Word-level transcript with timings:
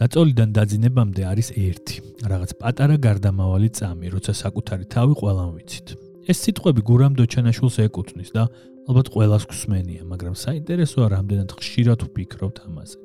დაწოლიდან 0.00 0.52
დაძინებამდე 0.56 1.22
არის 1.28 1.48
ერთი, 1.60 1.96
რაღაც 2.24 2.54
პატარა 2.56 2.96
გარდამავალი 3.04 3.68
წამი, 3.76 4.08
როცა 4.16 4.32
საკუთარი 4.32 4.86
თავი 4.88 5.14
ყველამ 5.20 5.50
ვიცით. 5.60 5.88
ეს 6.24 6.38
სიტყვები 6.40 6.80
გურამ 6.88 7.12
დოჩანაშვილს 7.20 7.76
ეკუთვნის 7.84 8.30
და 8.32 8.48
ალბათ 8.88 9.06
ყველას 9.12 9.44
გსმენია, 9.52 10.02
მაგრამ 10.08 10.34
საინტერესოა 10.40 11.06
რამდენად 11.20 11.50
ხშირად 11.52 12.00
ვფიქრობთ 12.08 12.56
ამაზე. 12.64 12.96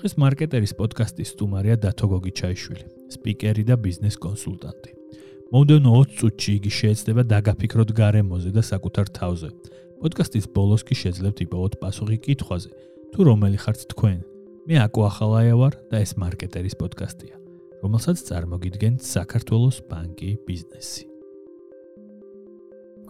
დღეს 0.00 0.12
მარკეტერის 0.16 0.72
პოდკასტის 0.80 1.28
სტუმარია 1.36 1.76
დათო 1.84 2.06
გოგიჩაიშვილი, 2.16 2.84
სპიკერი 3.12 3.64
და 3.68 3.76
ბიზნეს 3.76 4.16
კონსულტანტი. 4.16 4.90
მომდევნო 5.52 5.90
20 6.00 6.16
წუთში 6.16 6.50
იგი 6.58 6.70
შეეცდება 6.80 7.22
დაგაფიქროთ 7.28 7.90
გარემოზე 7.92 8.50
და 8.56 8.62
საკუთარ 8.72 9.06
თავზე. 9.20 9.48
პოდკასტის 10.00 10.46
ბოლოს 10.56 10.82
კი 10.88 10.94
შეძლებთ 10.96 11.38
იპოვოთ 11.44 11.74
პასუხი 11.76 12.18
კითხვაზე, 12.24 12.70
თუ 13.12 13.20
რომელი 13.20 13.58
ხართ 13.60 13.84
თქვენ? 13.92 14.31
მე 14.62 14.76
აკო 14.78 15.06
ახალაია 15.08 15.54
ვარ 15.58 15.74
და 15.90 16.02
ეს 16.04 16.14
მარკეტერის 16.22 16.76
პოდკასტია, 16.78 17.34
რომელსაც 17.82 18.22
წარმოგიდგენთ 18.28 19.02
საქართველოს 19.02 19.82
ბანკი 19.90 20.30
ბიზნესი. 20.46 21.08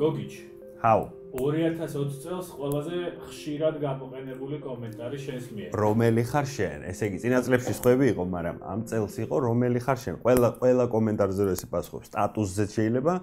გოგიჩ, 0.01 0.33
ჰაუ 0.81 1.22
2020 1.33 2.19
წელს 2.21 2.49
ყველაზე 2.53 2.99
ხშირად 3.25 3.79
გამოყენებული 3.81 4.57
კომენტარი 4.61 5.19
შენს 5.25 5.47
მიერ. 5.57 5.71
რომელი 5.73 6.25
ხარ 6.29 6.47
შენ? 6.53 6.85
ესე 6.93 7.09
იგი, 7.09 7.19
წინა 7.25 7.39
წლებში 7.47 7.73
სხვები 7.79 8.07
იყო, 8.13 8.25
მაგრამ 8.37 8.57
ამ 8.61 8.81
წელს 8.85 9.15
იყო 9.25 9.37
რომელი 9.49 9.81
ხარ 9.81 9.99
შენ? 10.03 10.15
ყველა 10.21 10.49
ყველა 10.61 10.85
კომენტარზე 10.93 11.43
ესე 11.57 11.67
პასუხობს, 11.73 12.07
სტატუსზე 12.13 12.65
შეიძლება 12.77 13.15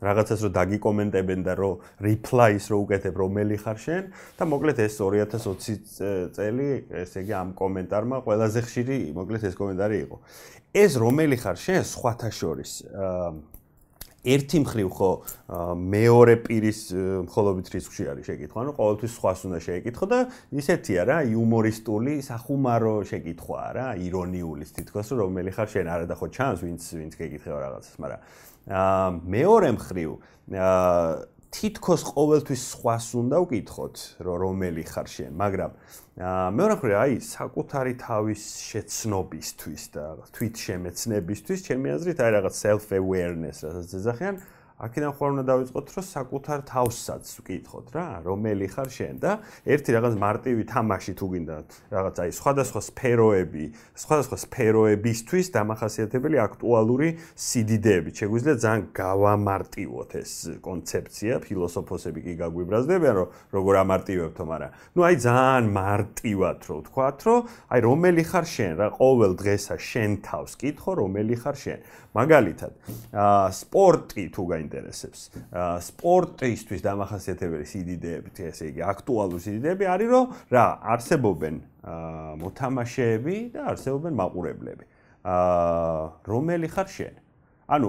რაღაცას 0.00 0.40
რო 0.48 0.50
დაგიკომენტებენ 0.56 1.40
და 1.44 1.52
რო 1.60 1.70
reply-ს 2.08 2.64
რო 2.72 2.76
უკეთებ 2.88 3.14
რომელი 3.20 3.56
ხარ 3.60 3.78
შენ 3.84 4.02
და 4.40 4.44
მოკლედ 4.48 4.78
ეს 4.88 4.94
2020 4.96 6.32
წელი, 6.32 6.68
ესე 7.04 7.20
იგი, 7.20 7.32
ამ 7.36 7.48
კომენტარმა 7.52 8.16
ყველაზე 8.24 8.60
ხშირი, 8.64 8.96
მოკლედ 9.12 9.42
ეს 9.44 9.54
კომენტარი 9.60 9.96
იყო. 10.08 10.16
ეს 10.72 10.92
რომელი 10.96 11.36
ხარ 11.36 11.56
შენ? 11.60 11.80
სხვათა 11.84 12.30
შორის 12.32 12.72
აა 12.96 13.57
ერთი 14.34 14.58
მხრივ 14.64 14.88
ხო 14.98 15.10
მეორე 15.78 16.34
პირის 16.44 16.80
მხოლობით 17.28 17.70
რისკში 17.74 18.04
არის 18.12 18.28
შეკითხვა, 18.28 18.58
ანუ 18.64 18.72
ყოველთვის 18.78 19.12
სხვას 19.18 19.40
უნდა 19.48 19.58
შეეკითხო 19.68 20.06
და 20.12 20.18
ისეთია 20.62 21.02
რა, 21.08 21.18
იუმორისტული, 21.32 22.14
სახუმარო 22.28 22.94
შეკითხვაა 23.08 23.70
რა, 23.78 23.86
ირონიული 24.04 24.68
თითქოს 24.68 25.14
რომელი 25.16 25.54
ხარ 25.56 25.68
შენ 25.72 25.90
არა 25.94 26.06
და 26.10 26.14
ხო 26.18 26.28
ჩანს 26.36 26.60
ვინც 26.66 26.82
ვინც 26.98 27.12
გეკითხება 27.18 27.58
რაღაცას, 27.64 27.96
მაგრამ 28.04 28.20
აა 28.68 29.08
მეორე 29.32 29.68
მხრივ 29.78 30.10
აა 30.60 31.37
თითქოს 31.48 32.02
ყოველთვის 32.12 32.62
სხვას 32.72 33.06
უნდა 33.16 33.36
ვკითხოთ, 33.40 33.96
რომ 34.20 34.36
რომელი 34.42 34.84
ხარ 34.84 35.08
შენ, 35.08 35.32
მაგრამ 35.32 35.70
მე 36.52 36.64
ვფიქრე, 36.68 36.94
აი, 36.98 37.14
საკუთარი 37.24 37.94
თავის 38.04 38.42
შეცნობისთვის 38.68 39.82
და 39.96 40.04
თვით 40.36 40.54
შემეცნებისთვის, 40.68 41.58
ჩემი 41.68 41.88
აზრით, 41.96 42.18
აი 42.20 42.30
რაღაც 42.36 42.54
self 42.58 42.86
awareness, 42.92 43.64
რასაც 43.64 43.90
ეძახიან, 43.96 44.34
აქედან 44.78 45.12
ხوار 45.18 45.30
უნდა 45.34 45.44
დავიწყოთ, 45.48 45.86
რომ 45.90 46.04
საკუთარ 46.06 46.60
თავსაც 46.70 47.24
ვკითხოთ 47.34 47.86
რა, 47.98 48.06
რომელი 48.22 48.66
ხარ 48.70 48.88
შენ 48.94 49.14
და 49.18 49.32
ერთი 49.66 49.90
რაღაც 49.96 50.14
მარტივი 50.22 50.62
თამაში 50.70 51.12
თუ 51.18 51.26
გინდა, 51.34 51.56
რაღაც 51.90 52.16
აი 52.22 52.30
სხვადასხვა 52.38 52.80
სფეროები, 52.86 53.64
სხვადასხვა 53.98 54.36
სფეროებისთვის 54.38 55.46
დამახასიათებელი 55.58 56.38
აქტუალური 56.46 57.08
სიდიდეებით. 57.34 58.14
შეგვიძლია 58.22 58.54
ძალიან 58.62 58.82
გავამარტივოთ 58.94 60.10
ეს 60.22 60.32
კონცეფცია, 60.62 61.34
ფილოსოფოსები 61.42 62.20
კი 62.22 62.32
გაგვიბრაზდებიან, 62.38 63.14
რომ 63.18 63.28
როგორ 63.58 63.74
ამარტივებთო, 63.82 64.42
მაგრამ 64.46 64.70
ну 64.94 65.00
აი 65.02 65.14
ძალიან 65.26 65.64
მარტივად 65.74 66.58
რო 66.70 66.76
ვთქვათ, 66.86 67.18
რომ 67.26 67.40
აი 67.66 67.80
რომელი 67.82 68.22
ხარ 68.30 68.46
შენ 68.46 68.72
რა 68.78 68.88
ყოველ 68.94 69.32
დღესა 69.42 69.74
შენ 69.74 70.10
თავს 70.22 70.52
კითხო 70.54 70.90
რომელი 71.02 71.34
ხარ 71.42 71.56
შენ 71.58 71.78
მაგალითად 72.14 72.72
აა 73.12 73.48
სპორტი 73.52 74.24
თუ 74.32 74.42
გაინ 74.50 74.67
აა 75.52 75.78
სპორტისთვის 75.88 76.84
დამახასიათებელი 76.84 77.66
სიდიდეები, 77.68 78.34
ესე 78.48 78.68
იგი, 78.72 78.82
აქტუალური 78.88 79.40
სიდიდეები 79.44 79.88
არის, 79.94 80.08
რომ 80.12 80.26
რა, 80.54 80.66
არსებობენ 80.94 81.56
აა 81.88 82.34
მოთამაშეები 82.42 83.36
და 83.54 83.60
არსებობენ 83.72 84.18
მაყურებლები. 84.22 84.84
აა 85.28 86.04
რომელი 86.28 86.68
ხარ 86.72 86.88
შენ? 86.98 87.14
ანუ 87.68 87.88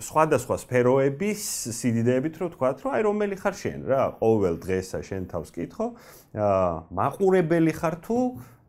სხვადასხვა 0.00 0.56
სფეროების 0.56 1.40
სიდიდეებით 1.76 2.38
რო 2.40 2.46
თქვა, 2.56 2.68
რომ 2.80 2.92
აი 2.96 3.02
რომელი 3.04 3.36
ხარ 3.36 3.56
შენ 3.60 3.78
რა, 3.84 4.02
ყოველ 4.22 4.56
დღესა 4.62 5.00
შენ 5.04 5.22
თავს 5.28 5.50
კითხო, 5.52 5.86
აა 6.32 6.70
მაყურებელი 6.96 7.72
ხარ 7.76 7.96
თუ 8.00 8.18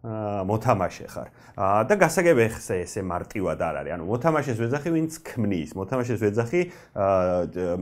მოთამაშე 0.03 1.07
ხარ. 1.07 1.29
და 1.87 1.95
გასაგები 1.95 2.45
ხსე 2.51 2.75
ესე 2.83 3.01
მარტივად 3.07 3.59
არ 3.63 3.75
არის. 3.79 3.91
ანუ 3.95 4.03
მოთამაშეს 4.03 4.57
ვეძახი 4.59 4.89
ვინც 4.91 5.11
ქმნის, 5.23 5.69
მოთამაშეს 5.79 6.19
ვეძახი 6.19 6.61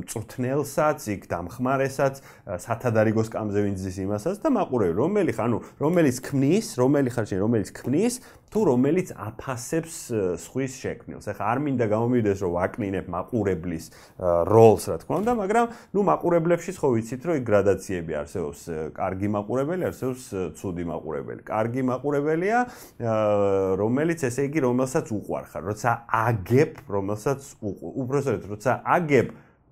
მწრთნელსაც, 0.06 1.00
იქ 1.18 1.22
დამხმარესაც, 1.26 2.16
სათადარიგოს 2.62 3.30
კამზე 3.34 3.60
ვინც 3.66 3.78
ზის 3.82 3.98
იმასაც 4.06 4.38
და 4.38 4.50
მაყურებელი, 4.54 4.96
რომელი 5.02 5.32
ხარ, 5.34 5.46
ანუ 5.50 5.60
რომელიც 5.82 6.18
ქმნის, 6.22 6.68
რომელი 6.78 7.10
ხარ 7.10 7.26
შენ, 7.26 7.40
რომელიც 7.42 7.70
ქმნის, 7.74 8.14
თუ 8.52 8.60
რომელიც 8.68 9.08
აფასებს 9.16 9.96
სხვის 10.44 10.74
შექმნილს. 10.84 11.26
ახლა 11.32 11.46
არ 11.52 11.60
მინდა 11.64 11.86
გამომივიდეს 11.88 12.40
რომ 12.44 12.52
ვაკნინებ 12.52 13.06
მაყურებლის 13.08 13.86
როლს, 14.52 14.84
რა 14.92 14.98
თქმა 15.00 15.16
უნდა, 15.24 15.32
მაგრამ 15.40 15.66
ნუ 15.96 16.02
მაყურებლებშიც 16.12 16.76
ხო 16.84 16.88
ვიცით 16.92 17.22
რომ 17.32 17.36
იქ 17.40 17.46
გრადაციები 17.48 18.14
არსებობს. 18.22 18.60
კარგი 18.92 19.28
მაყურებელი 19.36 19.84
არსებობს 19.88 20.24
ცუდი 20.60 20.84
მაყურებელი. 20.92 21.42
კარგი 21.48 21.82
მაყურებელია 21.92 22.60
რომელიც 23.80 24.20
ესე 24.28 24.42
იგი 24.52 24.60
რომელსაც 24.68 25.06
უყვარხარ, 25.16 25.62
როცა 25.72 25.90
აგებ, 26.12 26.72
რომელსაც 26.92 27.40
უბრალოდ 27.64 28.44
როცა 28.52 28.72
აგებ 28.84 29.28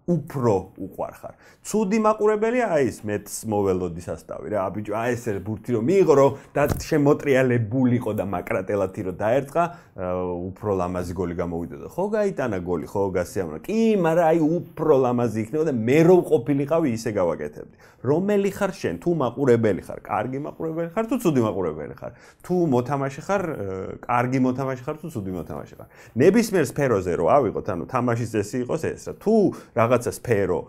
უფრო 0.09 0.53
უყვარხარ. 0.81 1.34
ცუდი 1.70 1.97
მაყურებელია 2.02 2.66
აი 2.74 2.84
ეს 2.90 3.00
მეც 3.06 3.28
მოველოდი 3.46 4.02
სასტავი 4.02 4.47
რა, 4.50 4.59
აბიჯო, 4.66 4.94
აი 4.97 5.09
ეს 5.14 5.24
ბურთი 5.46 5.70
რომ 5.78 5.84
მიიღო 5.86 6.14
რომ 6.18 6.31
და 6.56 6.64
შემოტრიალებულიყო 6.90 8.12
და 8.18 8.25
მაკრატელათი 8.25 9.02
რომ 9.06 9.16
დაერწყა, 9.22 9.64
უფრო 10.50 10.72
ლამაზი 10.80 11.14
გოლი 11.14 11.36
გამოვიდა 11.38 11.78
და 11.84 11.88
ხო 11.94 12.06
გაიტანა 12.09 12.58
გოლი, 12.66 12.88
ხო 12.90 13.02
გასიამრა. 13.14 13.58
კი, 13.62 13.78
მაგრამ 14.02 14.25
აი 14.34 14.40
უფრო 14.40 14.94
ლამაზი 15.06 15.40
იქნება 15.46 15.64
და 15.70 15.74
მე 15.78 16.00
რო 16.09 16.18
ყოფილიყავი 16.26 16.88
ისე 16.97 17.09
გავაკეთებდი. 17.14 17.76
რომელი 18.00 18.50
ხარ 18.56 18.72
შენ? 18.80 18.96
თუ 19.03 19.09
მაყურებელი 19.20 19.81
ხარ, 19.84 20.00
კარგი 20.00 20.40
მაყურებელი 20.40 20.90
ხარ 20.96 21.06
თუ 21.12 21.16
ცუდი 21.20 21.41
მაყურებელი 21.44 21.96
ხარ? 22.00 22.12
თუ 22.47 22.56
მოთამაშე 22.74 23.22
ხარ, 23.28 23.44
კარგი 24.08 24.40
მოთამაშე 24.40 24.84
ხარ 24.88 24.97
თუ 25.03 25.08
ცუდი 25.12 25.31
მოთამაშე 25.36 25.76
ხარ? 25.76 25.90
ნებისმიერ 26.16 26.66
სფეროზე 26.72 27.12
რო 27.20 27.26
ავიღოთ, 27.28 27.68
ანუ 27.76 27.84
თამაშის 27.91 28.30
წესი 28.31 28.56
იყოს 28.64 28.81
ეს 28.88 29.03
რა. 29.03 29.14
თუ 29.20 29.34
რაღაცა 29.99 30.11
სფერო 30.15 30.59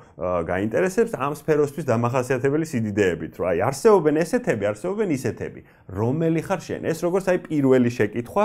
გაინტერესებს, 0.50 1.12
ამ 1.14 1.32
სფეროსთვის 1.38 1.84
დამახასიათებელი 1.86 2.66
სიდიდეებით, 2.66 3.32
რა. 3.38 3.46
აი 3.54 3.58
არსებობენ 3.70 4.14
ესეთები, 4.24 4.64
არსებობენ 4.70 5.08
ისეთები. 5.14 5.60
რომელი 5.90 6.40
ხარ 6.42 6.60
შენ? 6.66 6.80
ეს 6.90 6.98
როგორც 7.06 7.24
აი 7.30 7.38
პირველი 7.46 7.90
შეკითხვა, 7.90 8.44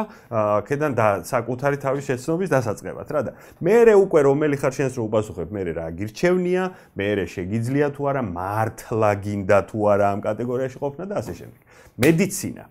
ქედან 0.66 0.92
და 0.94 1.06
საკუთარი 1.26 1.78
თავის 1.82 2.04
შეცნობის 2.10 2.50
დასაწყებად, 2.54 3.08
რა 3.10 3.22
და 3.26 3.32
მე 3.62 3.94
უკვე 3.96 4.20
რომელი 4.30 4.56
ხარ 4.62 4.74
შენს 4.78 4.94
რო 4.98 5.04
უპასუხებ, 5.10 5.48
მე 5.50 5.62
რა 5.74 5.86
გირჩევნია, 5.98 6.64
მე 6.96 7.08
შეგიძლია 7.26 7.88
თუ 7.96 8.02
არა 8.10 8.22
მარ 8.22 8.66
მართლა 8.66 9.12
გინდა 9.22 9.60
თუ 9.70 9.78
არა 9.94 10.06
ამ 10.16 10.20
კატეგორიაში 10.26 10.78
ყოფნა 10.80 11.04
და 11.06 11.16
ასე 11.22 11.34
შემდეგ. 11.40 11.62
მედიცინა. 12.02 12.64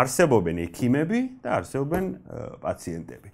არსებობენ 0.00 0.56
ექიმები 0.66 1.20
და 1.42 1.48
არსებობენ 1.60 2.04
პაციენტები. 2.62 3.28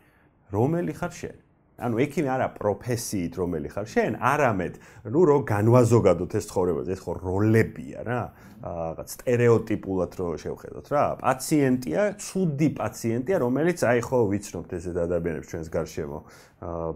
რომელი 0.52 0.92
ხარ 0.98 1.12
შენ? 1.12 1.36
ანუ 1.82 1.96
ექიმი 2.06 2.28
არა 2.32 2.48
პროფესიით 2.56 3.32
რომელი 3.42 3.68
ხარ 3.74 3.86
შენ, 3.94 4.12
არამედ 4.22 4.74
ნუ 5.12 5.20
რომ 5.30 5.42
განვაზოგადოთ 5.52 6.32
ეს 6.38 6.44
ცხოვრებაზე, 6.50 6.90
ეს 6.96 7.00
ხო 7.02 7.12
როლებია 7.22 8.00
რა. 8.06 8.22
რაღაც 8.62 9.08
стереოტიპულად 9.18 10.12
რო 10.22 10.26
შევხედოთ 10.38 10.86
რა. 10.94 11.04
პაციენტია, 11.18 12.02
ცუდი 12.14 12.68
პაციენტია, 12.78 13.36
რომელიც 13.42 13.78
აი 13.82 13.98
ხო 14.06 14.18
ვიცნობთ 14.30 14.70
ესეთ 14.78 14.96
ადამიანებს 15.02 15.50
ჩვენს 15.50 15.68
გარშემო. 15.74 16.18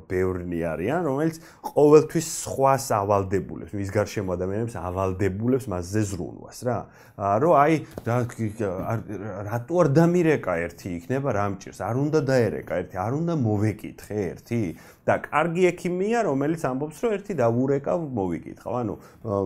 ბევრნი 0.07 0.61
არიან, 0.63 1.03
რომელიც 1.11 1.43
ყოველთვის 1.43 2.27
სხვას 2.47 2.87
ავალდებულებს, 3.03 3.75
მის 3.75 3.91
გარშემო 3.91 4.31
ადამიანებს 4.39 4.77
ავალდებულებს 4.79 5.67
მასზე 5.67 6.03
ზრუნვას 6.07 6.59
რა. 6.71 6.79
რომ 7.17 7.53
აი 7.59 7.75
რატო 9.51 9.75
არ 9.83 9.89
დამირეკა 9.91 10.55
ერთი 10.71 10.89
იქნება 11.03 11.29
რამჭირს, 11.35 11.83
არ 11.83 11.97
უნდა 11.99 12.21
დაერეკა 12.31 12.75
ერთი, 12.79 12.95
არ 12.95 13.13
უნდა 13.19 13.35
მოვეკითხე 13.43 14.19
ერთი. 14.31 14.76
და 15.07 15.15
კარგი 15.23 15.63
ექიმია, 15.71 16.19
რომელიც 16.27 16.63
ამბობს, 16.67 16.99
რომ 17.07 17.11
ერთი 17.17 17.33
დავურეკავ, 17.39 17.99
მოვიკითხავ. 18.17 18.73
ანუ 18.83 18.95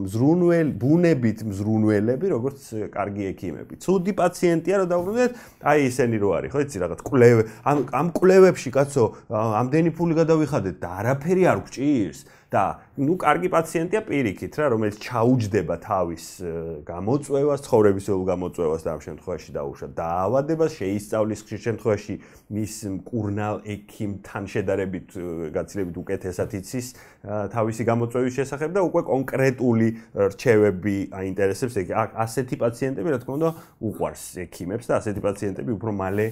მზრუნველ, 0.07 0.69
ბუნებით 0.81 1.39
მზრუნველები, 1.51 2.27
როგორც 2.33 2.61
კარგი 2.97 3.23
ექიმები. 3.31 3.73
ცუდი 3.85 4.13
პაციენტია, 4.17 4.75
რომ 4.81 4.89
დავუბრუნდეთ, 4.91 5.33
აი 5.61 5.79
ისენი 5.91 6.17
რო 6.17 6.29
არის, 6.41 6.51
ხო 6.51 6.61
იცი, 6.65 6.77
რაღაც 6.81 7.01
კვლევ 7.05 7.37
ამ 7.61 7.79
ამ 8.01 8.07
კვლევებში, 8.17 8.71
კაცო, 8.73 9.05
ამდენი 9.31 9.91
ფული 9.95 10.15
გადავიხადეთ 10.17 10.77
და 10.81 10.89
არაფერი 11.01 11.43
არ 11.45 11.59
გჭირს. 11.69 12.21
და 12.51 12.83
ნუ 12.99 13.15
კარგი 13.23 13.49
პაციენტია 13.55 14.01
პირიქით 14.11 14.57
რა 14.59 14.67
რომელიც 14.75 14.97
ჩაუჯდება 15.07 15.75
თავის 15.87 16.25
გამოწვევას 16.83 17.61
ცხოვრებისეულ 17.67 18.25
გამოწვევას 18.31 18.83
და 18.83 18.91
ამ 18.91 19.01
შემთხვევაში 19.07 19.51
დაუშვა 19.55 19.89
დაავადებას 20.01 20.73
შეისწავლის 20.81 21.41
ხშირ 21.47 21.61
შემთხვევაში 21.67 22.15
მის 22.51 22.75
მკურნალ 22.97 23.57
ექიმთან 23.75 24.45
შედარებით 24.51 25.09
გაცილებით 25.55 25.97
უკეთესად 26.03 26.51
იცის 26.59 26.87
თავისი 27.55 27.83
გამოწვევის 27.87 28.35
შესახებ 28.41 28.71
და 28.75 28.81
უკვე 28.91 29.03
კონკრეტული 29.07 29.89
რჩევები 30.35 30.97
აინტერესებს 31.23 31.75
ეგ 31.87 31.89
ასეთი 31.95 32.57
პაციენტები 32.67 33.09
რა 33.15 33.19
თქმა 33.23 33.35
უნდა 33.39 33.51
უყვარს 33.79 34.25
ექიმებს 34.51 34.91
და 34.91 34.95
ასეთი 34.99 35.21
პაციენტები 35.23 35.71
უფრო 35.79 35.91
მალე 36.03 36.27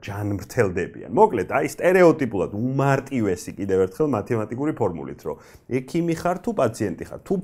ჯანმრთელდებიან. 0.00 1.10
მოკლედ 1.20 1.48
აი 1.50 1.66
სტერეოტიპულად 1.76 2.50
უმარტივესი 2.56 3.50
კიდევ 3.60 3.78
ერთხელ 3.90 4.08
მათემატიკური 4.16 4.72
ფორმულით 4.80 5.20
რომ 5.26 5.36
ექიმი 5.70 6.14
ხარ 6.18 6.38
თუ 6.42 6.50
პაციენტი 6.60 7.04
ხარ? 7.06 7.20
თუ 7.26 7.34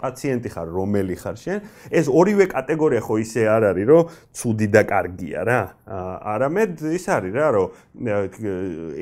პაციენტი 0.00 0.48
ხარ, 0.54 0.68
რომელი 0.72 1.16
ხარ 1.20 1.36
შენ? 1.36 1.58
ეს 1.92 2.06
ორივე 2.08 2.44
კატეგორია 2.48 3.00
ხო 3.04 3.14
ისე 3.20 3.42
არ 3.44 3.62
არის, 3.70 3.86
რომ 3.92 4.02
ცუდი 4.32 4.68
და 4.72 4.82
კარგია 4.88 5.40
რა. 5.44 5.60
არამედ 5.84 6.72
ის 6.96 7.04
არის 7.12 7.32
რა, 7.36 7.48
რომ 7.54 7.68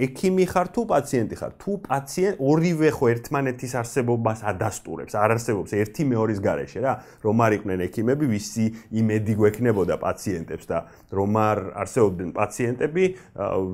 ექიმი 0.07 0.45
ხარ 0.51 0.69
თუ 0.75 0.83
პაციენტი 0.93 1.37
ხარ? 1.39 1.53
თუ 1.63 1.73
პაციენტ 1.87 2.35
ორივე 2.43 2.91
ხო 2.91 3.05
ერთმანეთის 3.15 3.73
არსებობას 3.79 4.39
ადასტურებს, 4.51 5.15
არ 5.15 5.31
არსებობს 5.39 5.71
ერთი 5.79 6.03
მეორის 6.11 6.41
გარეშე 6.43 6.81
რა. 6.83 6.95
რომ 7.23 7.37
არ 7.39 7.53
იყვნენ 7.63 7.79
ექიმები, 7.87 8.25
ვისი 8.35 8.67
იმედი 8.99 9.33
გვექნებოდა 9.39 9.95
პაციენტებს 10.03 10.67
და 10.67 10.79
რომ 11.13 11.33
არ 11.39 11.59
არსებობდნენ 11.83 12.31
პაციენტები, 12.35 13.05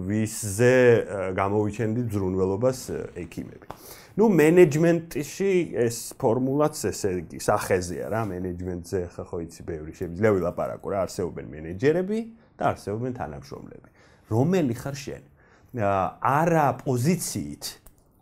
ვისზე 0.09 0.75
გამოვიჩენდით 1.33 2.07
ზრუნველობას 2.13 2.79
ექიმები. 3.25 3.67
Ну 4.19 4.27
მენეჯმენტში 4.35 5.51
ეს 5.79 5.97
ფორმულაც 6.19 6.81
ესე 6.91 7.11
იგი 7.21 7.39
სახეზეა 7.39 8.09
რა 8.11 8.23
მენეჯმენტზე 8.27 9.03
ხა 9.15 9.25
ხო 9.31 9.39
იცი 9.47 9.63
ბევრი 9.69 9.93
შეიძლება 9.95 10.33
ვილაპარაკო 10.35 10.91
რა 10.91 11.03
არსებობენ 11.07 11.47
მენეჯერები 11.55 12.19
და 12.59 12.65
არსებობენ 12.75 13.13
თანამშრომლები. 13.15 13.89
რომელი 14.35 14.75
ხარ 14.75 14.97
შენ? 14.99 15.23
არა 15.79 16.67
პოზიციით 16.83 17.65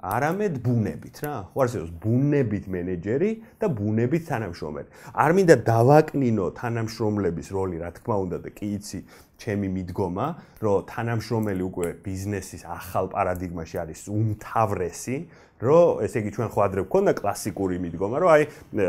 არამედ 0.07 0.55
ბუნებით 0.61 1.17
რა. 1.25 1.35
ხო 1.57 1.59
არსებობს 1.65 1.93
ბუნებით 2.05 2.65
მენეჯერი 2.69 3.31
და 3.57 3.67
ბუნებით 3.73 4.23
თანამშრომელი. 4.29 4.89
არ 5.17 5.31
მინდა 5.33 5.57
დავაკნინო 5.65 6.47
თანამშრომლების 6.61 7.49
როლი 7.57 7.77
რა 7.81 7.91
თქმა 7.97 8.17
უნდა 8.29 8.39
და 8.45 8.51
კი 8.53 8.69
იცი 8.77 9.01
ჩემი 9.41 9.69
მიდგომა 9.73 10.27
რომ 10.65 10.85
თანამშრომელი 10.93 11.63
უკვე 11.69 11.89
ბიზნესის 12.05 12.63
ახალ 12.69 13.09
პარადიგმაში 13.13 13.77
არის 13.85 14.01
უმთავრესი 14.13 15.17
რომ 15.57 16.05
ესე 16.05 16.21
იგი 16.21 16.31
ჩვენ 16.37 16.49
ხო 16.53 16.61
ადრე 16.67 16.81
გვქონდა 16.85 17.13
კლასიკური 17.17 17.77
მიდგომა, 17.81 18.17
რომ 18.21 18.29
აი 18.37 18.43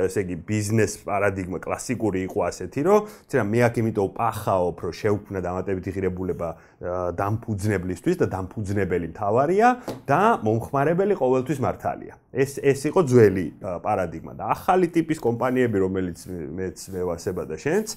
ესე 0.04 0.19
იგი 0.28 0.36
ბიზნეს 0.48 0.92
პარადიგმა 1.08 1.60
კლასიკური 1.64 2.19
იყო 2.28 2.40
ასეთი, 2.48 2.80
რომ 2.88 3.00
ცირა 3.31 3.44
მე 3.48 3.60
აქ 3.68 3.75
იმიტომ 3.81 4.08
პახაობ, 4.19 4.75
რომ 4.84 4.94
შევქმნა 5.00 5.40
დამატებითი 5.48 5.90
ღირებულება 5.96 6.50
დამფუძნებლისთვის 7.18 8.16
და 8.22 8.25
დამფუძნებელი 8.36 9.08
მთავარია 9.16 9.68
და 10.04 10.22
მომხმარებელი 10.44 11.14
ყოველთვის 11.16 11.60
მართალია. 11.64 12.14
ეს 12.38 12.60
ეს 12.62 12.86
იყო 12.92 13.02
ძველი 13.08 13.46
პარადიგმა 13.81 14.34
და 14.38 14.52
ახალი 14.54 14.88
ტიპის 14.94 15.18
კომპანიები, 15.24 15.78
რომელიც 15.80 16.18
მეც 16.28 16.78
მევასება 16.94 17.44
და 17.50 17.56
შენც 17.58 17.88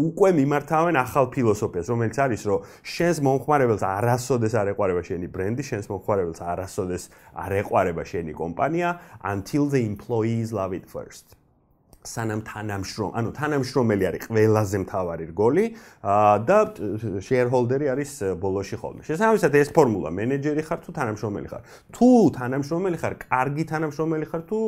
უკვე 0.00 0.28
მიმართავენ 0.40 0.96
ახალ 0.98 1.30
ფილოსოფიას, 1.30 1.86
რომელიც 1.92 2.16
არის, 2.24 2.42
რომ 2.50 2.58
შენს 2.82 3.16
მომხმარებელს 3.22 3.84
არასოდეს 3.86 4.54
არ 4.58 4.66
ეყარება 4.74 5.02
შენი 5.06 5.26
ბრენდი, 5.30 5.62
შენს 5.70 5.86
მომხმარებელს 5.92 6.40
არასოდეს 6.42 7.02
არ 7.38 7.52
ეყარება 7.62 7.73
შენი 8.05 8.33
კომპანია 8.37 8.95
until 9.33 9.67
the 9.67 9.81
employees 9.83 10.53
love 10.53 10.73
it 10.73 10.87
first. 10.87 11.35
სანამ 12.04 12.40
თანამშრომ, 12.44 13.10
ანუ 13.16 13.30
თანამშრომელი 13.32 14.04
არის 14.04 14.24
ყველაზე 14.28 14.76
მთავარი 14.84 15.24
რგოლი 15.32 15.64
და 16.44 16.58
შეერჰოლდერი 17.24 17.86
არის 17.96 18.10
ბოლოში 18.36 18.76
ხოლმე. 18.76 19.02
შესაბამისად 19.08 19.52
ეს 19.56 19.70
ფორმულა 19.72 20.10
მენეჯერი 20.12 20.62
ხარ 20.68 20.80
თუ 20.84 20.90
თანამშრომელი 21.00 21.48
ხარ. 21.48 21.62
თუ 21.96 22.08
თანამშრომელი 22.36 22.96
ხარ, 23.00 23.14
კარგი 23.24 23.64
თანამშრომელი 23.72 24.26
ხარ 24.28 24.42
თუ 24.44 24.58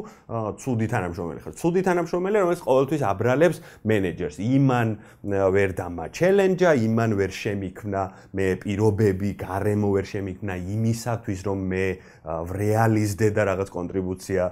ცუდი 0.57 0.87
თანამშრომელი 0.97 1.41
ხარ. 1.45 1.53
ცუდი 1.61 1.81
თანამშრომელი 1.85 2.37
რომელიც 2.41 2.61
ყოველთვის 2.65 3.03
აბრალებს 3.05 3.59
მენეჯერს. 3.85 4.37
იმან 4.41 4.89
ვერ 5.29 5.71
დამა 5.77 6.05
ჩელენჯა, 6.17 6.71
იმან 6.89 7.11
ვერ 7.21 7.31
შემიქმნა 7.37 8.03
მე 8.33 8.47
პირობები, 8.65 9.31
გარემო 9.37 9.89
ვერ 9.93 10.07
შემიქმნა 10.09 10.55
იმისათვის 10.57 11.41
რომ 11.45 11.59
მე 11.69 11.87
რეალიზდე 12.49 13.29
და 13.37 13.43
რაღაც 13.45 13.69
კონტრიბუცია 13.77 14.43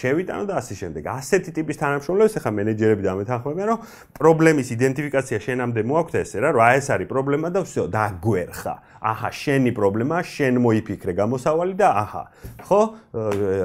შევიტანო 0.00 0.44
და 0.48 0.54
ასე 0.56 0.74
შემდეგ. 0.80 1.02
ასეთი 1.04 1.50
ტიპის 1.52 1.76
თანამშრომელი 1.84 2.12
შემოვლებს, 2.13 2.37
ახლა 2.39 2.51
მენეჯერები 2.59 3.03
დამეთანხმებიან, 3.09 3.67
რომ 3.69 3.79
პრობლემის 4.19 4.67
იდენტიფიკაცია 4.77 5.37
შენამდე 5.45 5.81
მოაქვს 5.89 6.15
ესე 6.21 6.37
რა, 6.45 6.49
რა 6.53 6.67
ეს 6.77 6.87
არის 6.93 7.07
პრობლემა 7.09 7.47
და 7.49 7.59
всё, 7.65 7.83
დაგვერხა. 7.89 8.75
აჰა, 8.99 9.29
შენი 9.31 9.71
პრობლემაა, 9.79 10.21
შენ 10.27 10.59
მოიფიქრე 10.59 11.13
გამოსავალი 11.15 11.73
და 11.79 11.87
აჰა. 12.03 12.23
ხო? 12.67 12.81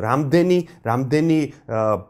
რამდენი, 0.04 0.58
რამდენი 0.86 1.38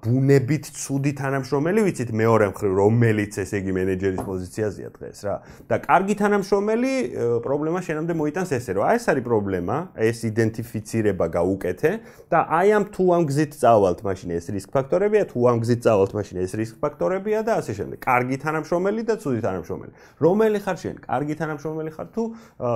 ბუნებით 0.05 0.65
ცუდი 0.77 1.13
თანამშრომელი 1.21 1.81
ვიცით 1.89 2.11
მეორე 2.13 2.45
მხრივ, 2.53 2.73
რომელიც 2.77 3.33
ესე 3.41 3.57
იგი 3.65 3.73
მენეჯერის 3.81 4.23
პოზიციაზეა 4.29 4.91
დღეს 4.93 5.19
რა. 5.25 5.37
და 5.69 5.77
კარგი 5.89 6.15
თანამშრომელი 6.21 6.93
პრობლემა 7.41 7.81
შენამდე 7.81 8.13
მოიტანს 8.13 8.51
ესე 8.61 8.73
რა. 8.77 8.81
აი 8.93 8.97
ეს 9.01 9.05
არის 9.09 9.25
პრობლემა, 9.25 9.77
ეს 9.97 10.19
იდენტიფიცირება 10.29 11.27
გაუკეთე 11.33 11.91
და 12.29 12.39
აი 12.45 12.69
ამ 12.77 12.85
თუ 12.93 13.05
ამ 13.17 13.23
გზით 13.25 13.53
წავალთ, 13.57 13.99
მაშინ 14.05 14.29
ეს 14.37 14.47
რისკ 14.53 14.69
ფაქტორებია, 14.69 15.25
თუ 15.33 15.39
ამ 15.49 15.57
გზით 15.65 15.81
წავალთ, 15.81 16.13
მაშინ 16.13 16.28
ეს 16.38 16.54
რისკ 16.60 16.76
ფაქტორებია 16.84 17.40
და 17.42 17.52
ასე 17.60 17.74
შემდეგ. 17.80 17.98
კარგი 18.06 18.38
თანამშრომელი 18.44 19.02
და 19.10 19.16
ცუდი 19.18 19.42
თანამშრომელი. 19.48 19.94
რომელი 20.22 20.60
ხარ 20.62 20.78
შენ? 20.84 20.96
კარგი 21.10 21.36
თანამშრომელი 21.42 21.92
ხარ 21.98 22.08
თუ 22.14 22.24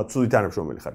ცუდი 0.10 0.30
თანამშრომელი 0.34 0.80
ხარ? 0.82 0.94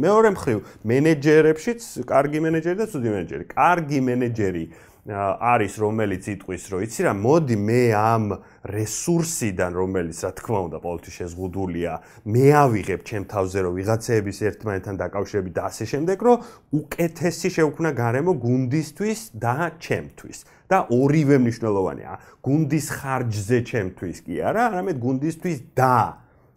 მეორე 0.00 0.28
მხრივ, 0.36 0.58
მენეჯერებშიც 0.88 1.80
კარგი 2.08 2.38
მენეჯერი 2.40 2.76
და 2.80 2.86
ცუდი 2.88 3.08
მენეჯერი. 3.12 3.44
კარგი 3.52 3.98
მენეჯერი 4.08 4.64
არის 5.08 5.74
რომელიც 5.80 6.26
იტყვის 6.28 6.64
რომ 6.70 6.82
იცი 6.84 7.04
რა 7.08 7.12
მოდი 7.16 7.56
მე 7.56 7.82
ამ 7.96 8.24
რესურსიდან 8.68 9.72
რომელიც 9.80 10.18
რა 10.28 10.30
თქმა 10.36 10.60
უნდა 10.68 10.78
ყოველთვის 10.84 11.14
შეზღუდულია 11.20 11.92
მე 12.28 12.44
ავიღებ 12.60 13.00
ჩემ 13.08 13.24
თავზე 13.32 13.58
რომ 13.64 13.72
ვიღაცეების 13.80 14.38
ერთმანეთთან 14.50 15.00
დაკავშირებით 15.00 15.54
და 15.56 15.62
ასე 15.72 15.84
შემდეგ 15.88 16.18
რომ 16.20 16.36
უკეთესი 16.84 17.48
შევქნა 17.56 17.90
გარემო 17.96 18.32
გუნდისთვის 18.44 19.20
და 19.40 19.56
ჩემთვის 19.80 20.38
და 20.70 20.78
ორივე 20.86 21.36
მნიშვნელოვანია. 21.42 22.12
გუნდის 22.46 22.86
ხარჯზე 22.94 23.58
ჩემთვის 23.70 24.18
კი 24.22 24.34
არა, 24.38 24.62
არამედ 24.70 24.96
გუნდისთვის 25.02 25.58
და 25.74 25.96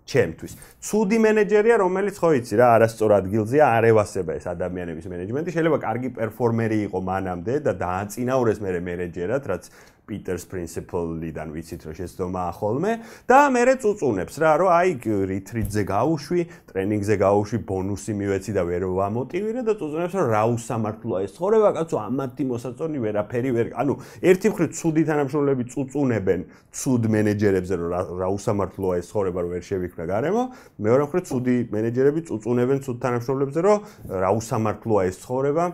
ჩემთვის. 0.04 0.54
ცუდი 0.84 1.18
მენეჯერია, 1.24 1.76
რომელიც 1.80 2.16
ხო 2.20 2.30
იცი 2.44 2.56
რა, 2.60 2.68
არასწორ 2.76 3.12
ადგილზეა, 3.24 3.66
არ 3.72 3.84
ევასება 3.92 4.32
ეს 4.36 4.46
ადამიანების 4.52 5.06
მენეჯმენტი. 5.08 5.50
შეიძლება 5.56 5.78
კარგი 5.80 6.10
პერფორმერი 6.20 6.78
იყო 6.92 7.00
მანამდე 7.08 7.54
და 7.64 7.72
დააწინაურეს 7.80 8.60
მე 8.60 8.70
მენეჯერად, 8.84 9.44
რაც 9.48 9.64
პიტერს 10.04 10.44
პრინციპლიდან 10.52 11.48
ვიცით 11.56 11.82
რომ 11.88 11.96
შეცდომა 11.96 12.42
ახოლმე 12.52 12.92
და 13.30 13.40
მე 13.56 13.62
წუწუნებს 13.84 14.36
რა 14.44 14.52
რომ 14.60 14.70
აი 14.76 14.92
რიტრიტზე 15.32 15.82
გავუშვი, 15.88 16.42
ტრენინგზე 16.70 17.16
გავუშვი, 17.24 17.58
ბონუსი 17.70 18.14
მივეცი 18.20 18.52
და 18.58 18.64
ვერ 18.68 18.84
ვამოტივირე 19.00 19.62
და 19.64 19.74
წუწუნებს 19.80 20.16
რომ 20.20 20.28
რა 20.34 20.44
უსამართლოა 20.54 21.20
ეს 21.24 21.32
ცხოვრება, 21.38 21.70
კაცო, 21.78 21.96
ამათი 22.04 22.44
მოსაწონი 22.52 22.98
ვერაფერი 23.04 23.52
ვერ 23.56 23.68
ანუ 23.80 23.94
ერთი 24.28 24.48
მხრივ 24.52 24.70
ცუდი 24.76 25.04
თანამშრომლები 25.08 25.64
წუწუნებენ 25.72 26.40
ცუდ 26.74 27.04
მენეჯერებზე 27.16 27.74
რომ 27.80 27.90
რა 28.20 28.28
უსამართლოა 28.38 28.94
ეს 29.00 29.08
ცხოვრება 29.08 29.40
რომ 29.40 29.50
ვერ 29.56 29.64
შევიქნა 29.64 30.04
გარემო, 30.12 30.44
მეორე 30.84 31.04
მხრივ 31.08 31.24
ცუდი 31.32 31.56
მენეჯერები 31.72 32.20
წუწუნებენ 32.28 32.78
ცუდ 32.84 32.98
თანამშრომლებზე 33.08 33.60
რომ 33.64 33.78
რა 34.24 34.30
უსამართლოა 34.36 35.02
ეს 35.08 35.16
ცხოვრება 35.24 35.66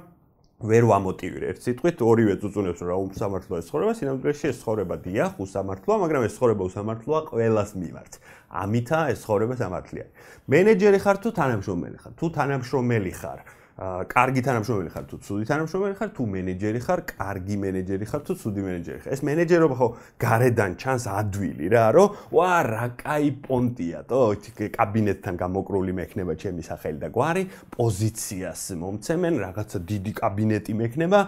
ვერ 0.60 0.84
ვამოტივირე 0.92 1.46
ერთ 1.54 1.60
სიტყვით 1.64 2.02
ორივე 2.04 2.34
წუწუნებს 2.42 2.82
რა 2.84 2.96
უსამართლოა 3.00 3.60
ეს 3.62 3.68
ცხოვრება 3.72 3.94
სინამდვილეში 3.96 4.46
ეს 4.50 4.58
ცხოვრება 4.60 4.96
დიახ 5.06 5.38
უსამართლოა 5.40 5.98
მაგრამ 6.04 6.26
ეს 6.28 6.34
ცხოვრება 6.36 6.64
უსამართლოა 6.68 7.22
ყველას 7.32 7.72
მიმართ. 7.80 8.14
ამითა 8.60 9.00
ეს 9.14 9.20
ცხოვრება 9.24 9.56
სამართლია 9.56 10.06
მენეჯერი 10.52 11.00
ხარ 11.00 11.18
თუ 11.24 11.30
თანამშრომელი 11.40 11.98
ხარ? 12.04 12.14
თუ 12.20 12.26
თანამშრომელი 12.36 13.14
ხარ 13.24 13.40
კარგი 13.79 14.43
თანამშრომელი 14.47 14.91
ხარ 14.95 15.07
თუ 15.11 15.17
ცუდი 15.19 15.45
თანამშრომელი 15.51 15.95
ხარ, 15.99 16.11
თუ 16.15 16.23
მენეჯერი 16.31 16.81
ხარ, 16.87 17.01
კარგი 17.11 17.57
მენეჯერი 17.59 18.07
ხარ 18.07 18.23
თუ 18.23 18.33
ცუდი 18.39 18.61
მენეჯერი 18.63 19.01
ხარ. 19.03 19.11
ეს 19.11 19.21
მენეჯერობა 19.27 19.75
ხო 19.75 19.89
გარედან 20.15 20.73
ჩანს 20.79 21.05
ადვილი 21.11 21.67
რა, 21.75 21.85
რომ 21.91 22.09
ვა 22.31 22.55
რა 22.71 22.87
кай 22.95 23.35
პონტია, 23.35 24.07
თო, 24.07 24.39
კაბინეტთან 24.79 25.35
გამოკრული 25.43 25.91
მექნება 25.91 26.39
ჩემი 26.39 26.63
სახელი 26.63 26.99
და 27.03 27.09
გვარი, 27.11 27.43
პოზიციას 27.75 28.63
მომცემენ, 28.79 29.35
რაღაცა 29.43 29.79
დიდი 29.91 30.13
კაბინეტი 30.23 30.73
მექნება, 30.79 31.21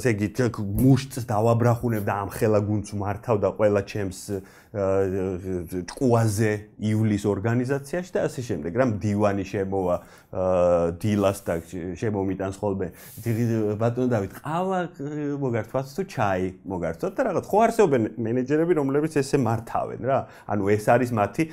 ესე 0.00 0.16
იგი 0.16 0.48
მუშტს 0.64 1.28
დავაბრახუნებ 1.28 2.04
და 2.08 2.14
ამ 2.24 2.28
ხელა 2.32 2.60
გუნდს 2.72 2.90
მართავ 2.96 3.36
და 3.36 3.48
ყველა 3.52 3.82
ჩემს 3.84 4.20
ჭკუაზე 4.72 6.52
ივლის 6.80 7.24
ორგანიზაციაში 7.28 8.12
და 8.16 8.20
ასე 8.24 8.40
შემდეგ. 8.48 8.72
რა 8.72 8.86
მდივანი 8.96 9.44
შემოვა 9.44 9.96
დილას 10.96 11.38
და 11.44 11.60
შემომიტანს 11.95 12.57
ხოლმე. 12.57 12.87
ბატონო 13.79 14.07
დავით 14.11 14.33
ყავა 14.41 14.79
მოგართვათ 15.39 15.85
თუ 15.95 16.03
ჩაი 16.11 16.45
მოგართვათ 16.67 17.13
და 17.15 17.21
რაღაც. 17.27 17.45
ხო 17.47 17.57
არსებობენ 17.67 18.03
მენეჯერები 18.17 18.73
რომლებიც 18.81 19.13
ესე 19.21 19.37
მართავენ 19.37 20.01
რა. 20.03 20.19
ანუ 20.51 20.63
ეს 20.73 20.85
არის 20.91 21.11
მათი 21.13 21.43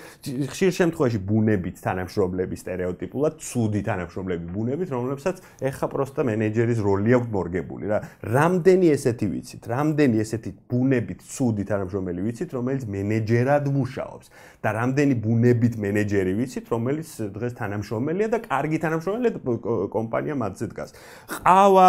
ხშირ 0.50 0.70
შემთხვევაში 0.80 1.18
ბუნებით 1.28 1.76
თანამშრომლები 1.84 2.56
стереოტიპულად 2.58 3.32
ცუდი 3.44 3.80
თანამშრომლები 3.84 4.44
ბუნებით 4.54 4.88
რომლებსაც 4.90 5.36
ეხა 5.60 5.86
პროსტა 5.92 6.22
მენეჯერის 6.24 6.78
როლი 6.80 7.10
აქვს 7.20 7.28
მორგებული 7.34 7.84
რა. 7.92 7.98
რამდენი 8.24 8.86
ესეთი 8.96 9.26
ვიცით 9.28 9.62
რამდენი 9.68 10.16
ესეთი 10.24 10.50
ბუნებით 10.70 11.20
ცუდი 11.28 11.64
თანამშრომელი 11.68 12.20
ვიცით 12.24 12.50
რომელიც 12.56 12.84
მენეჯერად 12.88 13.64
მუშაობს 13.74 14.26
და 14.64 14.68
რამდენი 14.80 15.14
ბუნებით 15.20 15.74
მენეჯერი 15.76 16.32
ვიცით 16.40 16.66
რომელიც 16.72 17.08
დღეს 17.36 17.52
თანამშრომელია 17.60 18.28
და 18.32 18.38
კარგი 18.48 18.78
თანამშრომელია 18.84 19.32
კომპანია 19.92 20.23
მათზე 20.32 20.66
დგას. 20.72 20.90
ყავა 21.28 21.88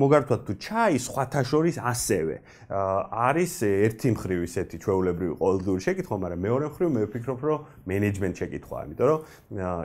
მოგართვათ 0.00 0.40
თუ 0.48 0.52
ჩაი 0.56 0.96
სხვათა 0.96 1.42
შორის 1.44 1.76
ასევე 1.76 2.36
არის 2.72 3.52
ერთი 3.62 4.08
მხრივ 4.16 4.40
ისეთი 4.48 4.76
ჩვეულებრივი 4.80 5.34
ყოველდღიური 5.36 5.80
შეკითხვა, 5.86 6.16
მაგრამ 6.22 6.40
მეორე 6.40 6.64
მხრივ 6.72 6.88
მე 6.92 7.00
ვფიქრობ, 7.12 7.40
რომ 7.44 7.58
მენეჯმენტ 7.84 8.34
შეკითხვა, 8.40 8.78
იმიტომ 8.88 9.06
რომ 9.12 9.20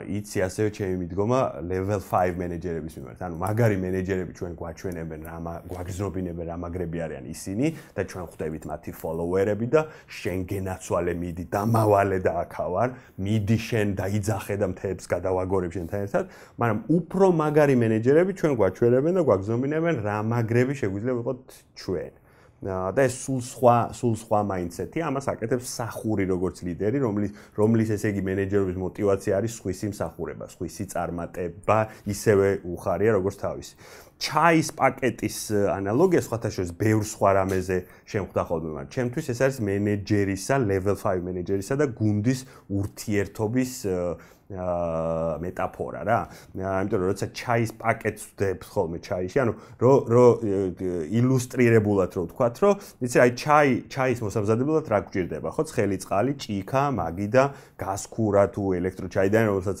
იცი 0.08 0.38
ასევე 0.48 0.68
ჩემი 0.72 0.94
მიდგომა 1.04 1.40
level 1.68 2.00
5 2.00 2.40
მენეჯერების 2.40 2.94
მიმართ. 2.98 3.18
ანუ 3.28 3.36
მაგარი 3.44 3.76
მენეჯერები 3.84 4.32
ჩვენ 4.38 4.52
გვაჩვენებენ 4.56 5.20
რა 5.28 5.36
გვაგზნობინებენ 5.68 6.46
რა 6.48 6.56
მაგრები 6.64 6.98
არიან 7.04 7.24
ისინი 7.28 7.66
და 7.92 8.02
ჩვენ 8.08 8.24
ხვდებით 8.28 8.62
მათი 8.72 8.90
follower-ები 8.96 9.66
და 9.68 9.80
შენ 10.08 10.38
გენაცვალე 10.48 11.12
მიდი 11.18 11.44
დამავალე 11.52 12.18
და 12.24 12.32
აქავარ, 12.48 12.88
მიდი 13.20 13.58
შენ 13.68 13.86
დაიძახე 14.00 14.54
და 14.58 14.66
მთებს 14.72 15.04
გადავაგორებ 15.12 15.70
შენთან 15.76 16.00
ერთად, 16.08 16.24
მაგრამ 16.56 16.78
უფრო 16.88 17.26
მაგარი 17.58 17.74
მენეჯერები 17.74 18.32
ჩვენ 18.38 18.52
გვაჩვენებენ 18.54 19.16
და 19.18 19.22
გვაგზნობინებენ 19.26 19.96
რა 20.06 20.16
მაგრები 20.30 20.78
შეგვიძლია 20.78 21.14
ვიყოთ 21.18 21.40
ჩვენ. 21.74 22.12
და 22.62 23.02
ეს 23.06 23.14
სულ 23.22 23.40
სხვა 23.46 23.76
სულ 23.98 24.14
სხვა 24.18 24.38
მაინდსეტი 24.50 24.98
ამას 25.06 25.26
აკეთებს 25.30 25.66
სახური 25.78 26.24
როგორც 26.26 26.62
ლიდერი 26.66 26.98
რომლის 27.02 27.30
რომლის 27.54 27.90
ესე 27.94 28.10
იგი 28.10 28.22
მენეჯერობის 28.26 28.78
мотиваცია 28.82 29.32
არის 29.38 29.52
სხვისი 29.58 29.86
მსახურება, 29.94 30.46
სხვისი 30.54 30.84
წარმატება 30.90 31.78
ისევე 32.14 32.48
უხარია 32.66 33.10
როგორც 33.18 33.36
თავისი. 33.42 33.74
ჩაის 34.18 34.68
პაკეტის 34.74 35.38
ანალოგია 35.78 36.22
სხვათა 36.26 36.50
შორის 36.50 36.72
ბევრ 36.74 37.02
სხვა 37.06 37.30
რამეზე 37.38 37.76
შემხვდა 38.10 38.42
ხოლმე, 38.50 38.68
მაგრამ 38.74 38.90
ჩემთვის 38.90 39.26
ეს 39.30 39.38
არის 39.46 39.58
მენეჯერისა, 39.62 40.54
level 40.58 40.96
5 40.98 41.22
მენეჯერისა 41.22 41.74
და 41.78 41.86
გუნდის 41.94 42.40
ურთიერთობის 42.66 43.72
მეტაფორა 44.48 46.02
რა. 46.08 46.20
ამიტომ 46.56 47.02
როცა 47.04 47.26
ჩაის 47.36 47.70
პაკეტს 47.76 48.22
ვდებ 48.32 48.64
ხოლმე 48.64 48.98
ჩაიში, 49.04 49.36
ანუ 49.44 49.52
რო 49.76 49.92
რო 50.08 50.26
ილუსტრირებულად 51.20 52.10
რო 52.16 52.22
ვთქვათ, 52.32 52.56
რომ 52.64 52.74
იცი 53.04 53.18
აი 53.28 53.30
ჩაი 53.36 53.68
ჩაის 53.92 54.18
მოსამზადებლად 54.24 54.88
რა 54.88 54.98
გვჭირდება, 55.04 55.48
ხო? 55.52 55.62
ცხელი 55.68 55.96
წყალი, 56.00 56.32
ჭიქა, 56.40 56.82
მაგი 56.96 57.28
და 57.28 57.44
გასქურა 57.76 58.44
თუ 58.56 58.62
ელექტროჩაიდან 58.80 59.42
რომელსაც 59.52 59.78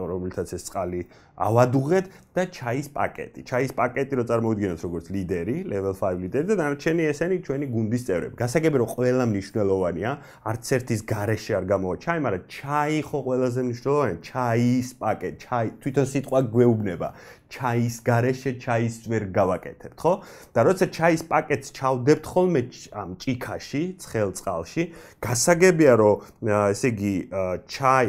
რომელსაც 0.00 0.48
ეს 0.56 0.62
წყალი 0.64 1.00
ავადუღეთ 1.40 2.06
და 2.36 2.42
ჩაის 2.54 2.88
პაკეტი. 2.94 3.40
ჩაის 3.48 3.72
პაკეტი 3.74 4.14
რო 4.20 4.24
წარმოვიდგინოთ 4.30 4.80
როგორც 4.86 5.06
ლიდერი, 5.14 5.56
level 5.72 5.94
5 5.98 6.20
ლიდერი 6.22 6.46
და 6.50 6.54
დანარჩენი 6.60 7.02
ესენი 7.10 7.36
ჩვენი 7.46 7.66
გუნდის 7.74 8.02
წევრები. 8.06 8.34
გასაგები 8.38 8.76
რომ 8.82 8.88
ყველა 8.94 9.24
მნიშვნელოვანია, 9.32 10.10
არც 10.50 10.64
ერთის 10.76 11.00
გარეშე 11.10 11.52
არ 11.58 11.64
გამოვა 11.72 11.96
ჩაი, 12.04 12.18
მაგრამ 12.26 12.42
ჩაი 12.54 12.98
ხო 13.08 13.18
ყველაზე 13.26 13.60
მნიშვნელოვანია, 13.66 14.18
ჩაის 14.30 14.88
პაკეტი, 15.00 15.36
ჩაი 15.44 15.66
თვითონ 15.80 16.06
სიტყვა 16.12 16.40
გვეუბნება. 16.54 17.08
ჩაის 17.50 17.96
გარეშე 18.06 18.52
ჩაის 18.62 18.94
ვერ 19.10 19.24
გავაკეთებთ, 19.34 19.96
ხო? 19.98 20.12
და 20.54 20.60
როცა 20.66 20.86
ჩაის 20.94 21.22
პაკეტს 21.26 21.68
ჩავდებთ 21.74 22.24
ხოლმე 22.30 22.62
ამ 22.94 23.10
ჭიქაში, 23.18 23.82
ცხელ 23.98 24.30
წყალში, 24.38 24.82
გასაგებია 25.18 25.92
რომ 25.98 26.14
ესე 26.70 26.88
იგი 26.94 27.14
ჩაი 27.66 28.06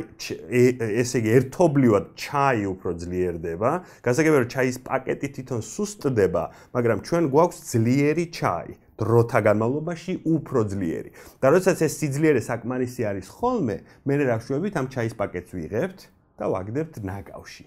ესე 1.01 1.15
იგი 1.21 1.29
ერთობლივად 1.41 2.05
ჩაი 2.13 2.61
უფრო 2.69 2.91
ძლიერდება. 3.01 3.71
გასაგებია 4.05 4.39
რომ 4.45 4.49
ჩაის 4.53 4.77
პაკეტი 4.85 5.27
თვითონ 5.35 5.61
სუსტდება, 5.65 6.43
მაგრამ 6.77 6.99
ჩვენ 7.01 7.23
გვაქვს 7.33 7.59
ძლიერი 7.73 8.25
ჩაი. 8.29 8.71
დროთა 9.01 9.39
განმავლობაში 9.49 10.13
უფრო 10.29 10.61
ძლიერი. 10.69 11.09
და 11.41 11.45
როდესაც 11.49 11.77
ეს 11.81 11.93
სიძლიერე 11.97 12.41
საკმარისი 12.45 13.01
არის 13.09 13.27
ხოლმე, 13.33 13.77
მე 14.05 14.13
რა 14.29 14.37
ვშვებით 14.37 14.73
ამ 14.77 14.85
ჩაის 14.93 15.13
პაკეტს 15.17 15.51
ვიღებთ 15.57 15.99
და 16.37 16.45
ვაგდებთ 16.53 17.01
ნაკავში. 17.01 17.65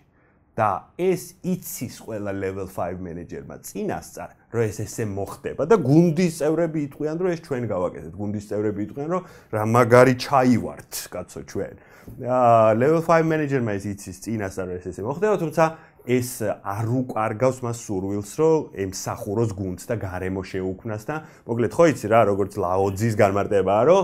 და 0.54 0.70
ეს 0.94 1.34
იცის 1.42 1.98
ყველა 2.06 2.30
level 2.30 2.68
5 2.70 3.00
მენეჯერმა 3.02 3.56
წინასწარ 3.66 4.30
რომ 4.54 4.62
ეს 4.70 4.78
ესე 4.86 5.04
მოხდება 5.10 5.66
და 5.66 5.76
გუნდის 5.82 6.38
წევრები 6.38 6.78
იტყვიან 6.86 7.16
რომ 7.18 7.30
ეს 7.34 7.40
ჩვენ 7.42 7.64
გავაკეთეთ. 7.74 8.12
გუნდის 8.14 8.44
წევრები 8.50 8.80
იტყვიან 8.86 9.08
რომ 9.10 9.22
რა 9.50 9.64
მაგარი 9.74 10.14
ჩაივართ 10.14 10.92
კაცო 11.10 11.40
ჩვენ. 11.50 11.74
აა 12.22 12.70
level 12.78 13.02
5 13.02 13.26
მენეჯერმა 13.34 13.72
ეს 13.74 13.84
იცის 13.90 14.16
წინასწარ 14.22 14.66
რომ 14.70 14.76
ეს 14.78 14.86
ესე 14.94 15.02
მოხდება 15.02 15.34
თუმცა 15.42 15.64
ეს 16.04 16.44
არ 16.44 16.88
უკარგავს 17.00 17.62
მას 17.64 17.78
სურვილს, 17.88 18.32
რომ 18.36 18.76
ემსახუროს 18.84 19.50
გუნდს 19.56 19.88
და 19.88 19.96
გარემო 19.96 20.42
შეუქმნას 20.44 21.02
და 21.08 21.16
მოკლედ 21.48 21.72
ხო 21.72 21.84
იცი 21.96 22.06
რა, 22.12 22.20
როგორც 22.28 22.52
ლაოძის 22.60 23.14
განმარტებაა, 23.16 23.82
რომ 23.88 24.02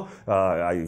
აი 0.64 0.78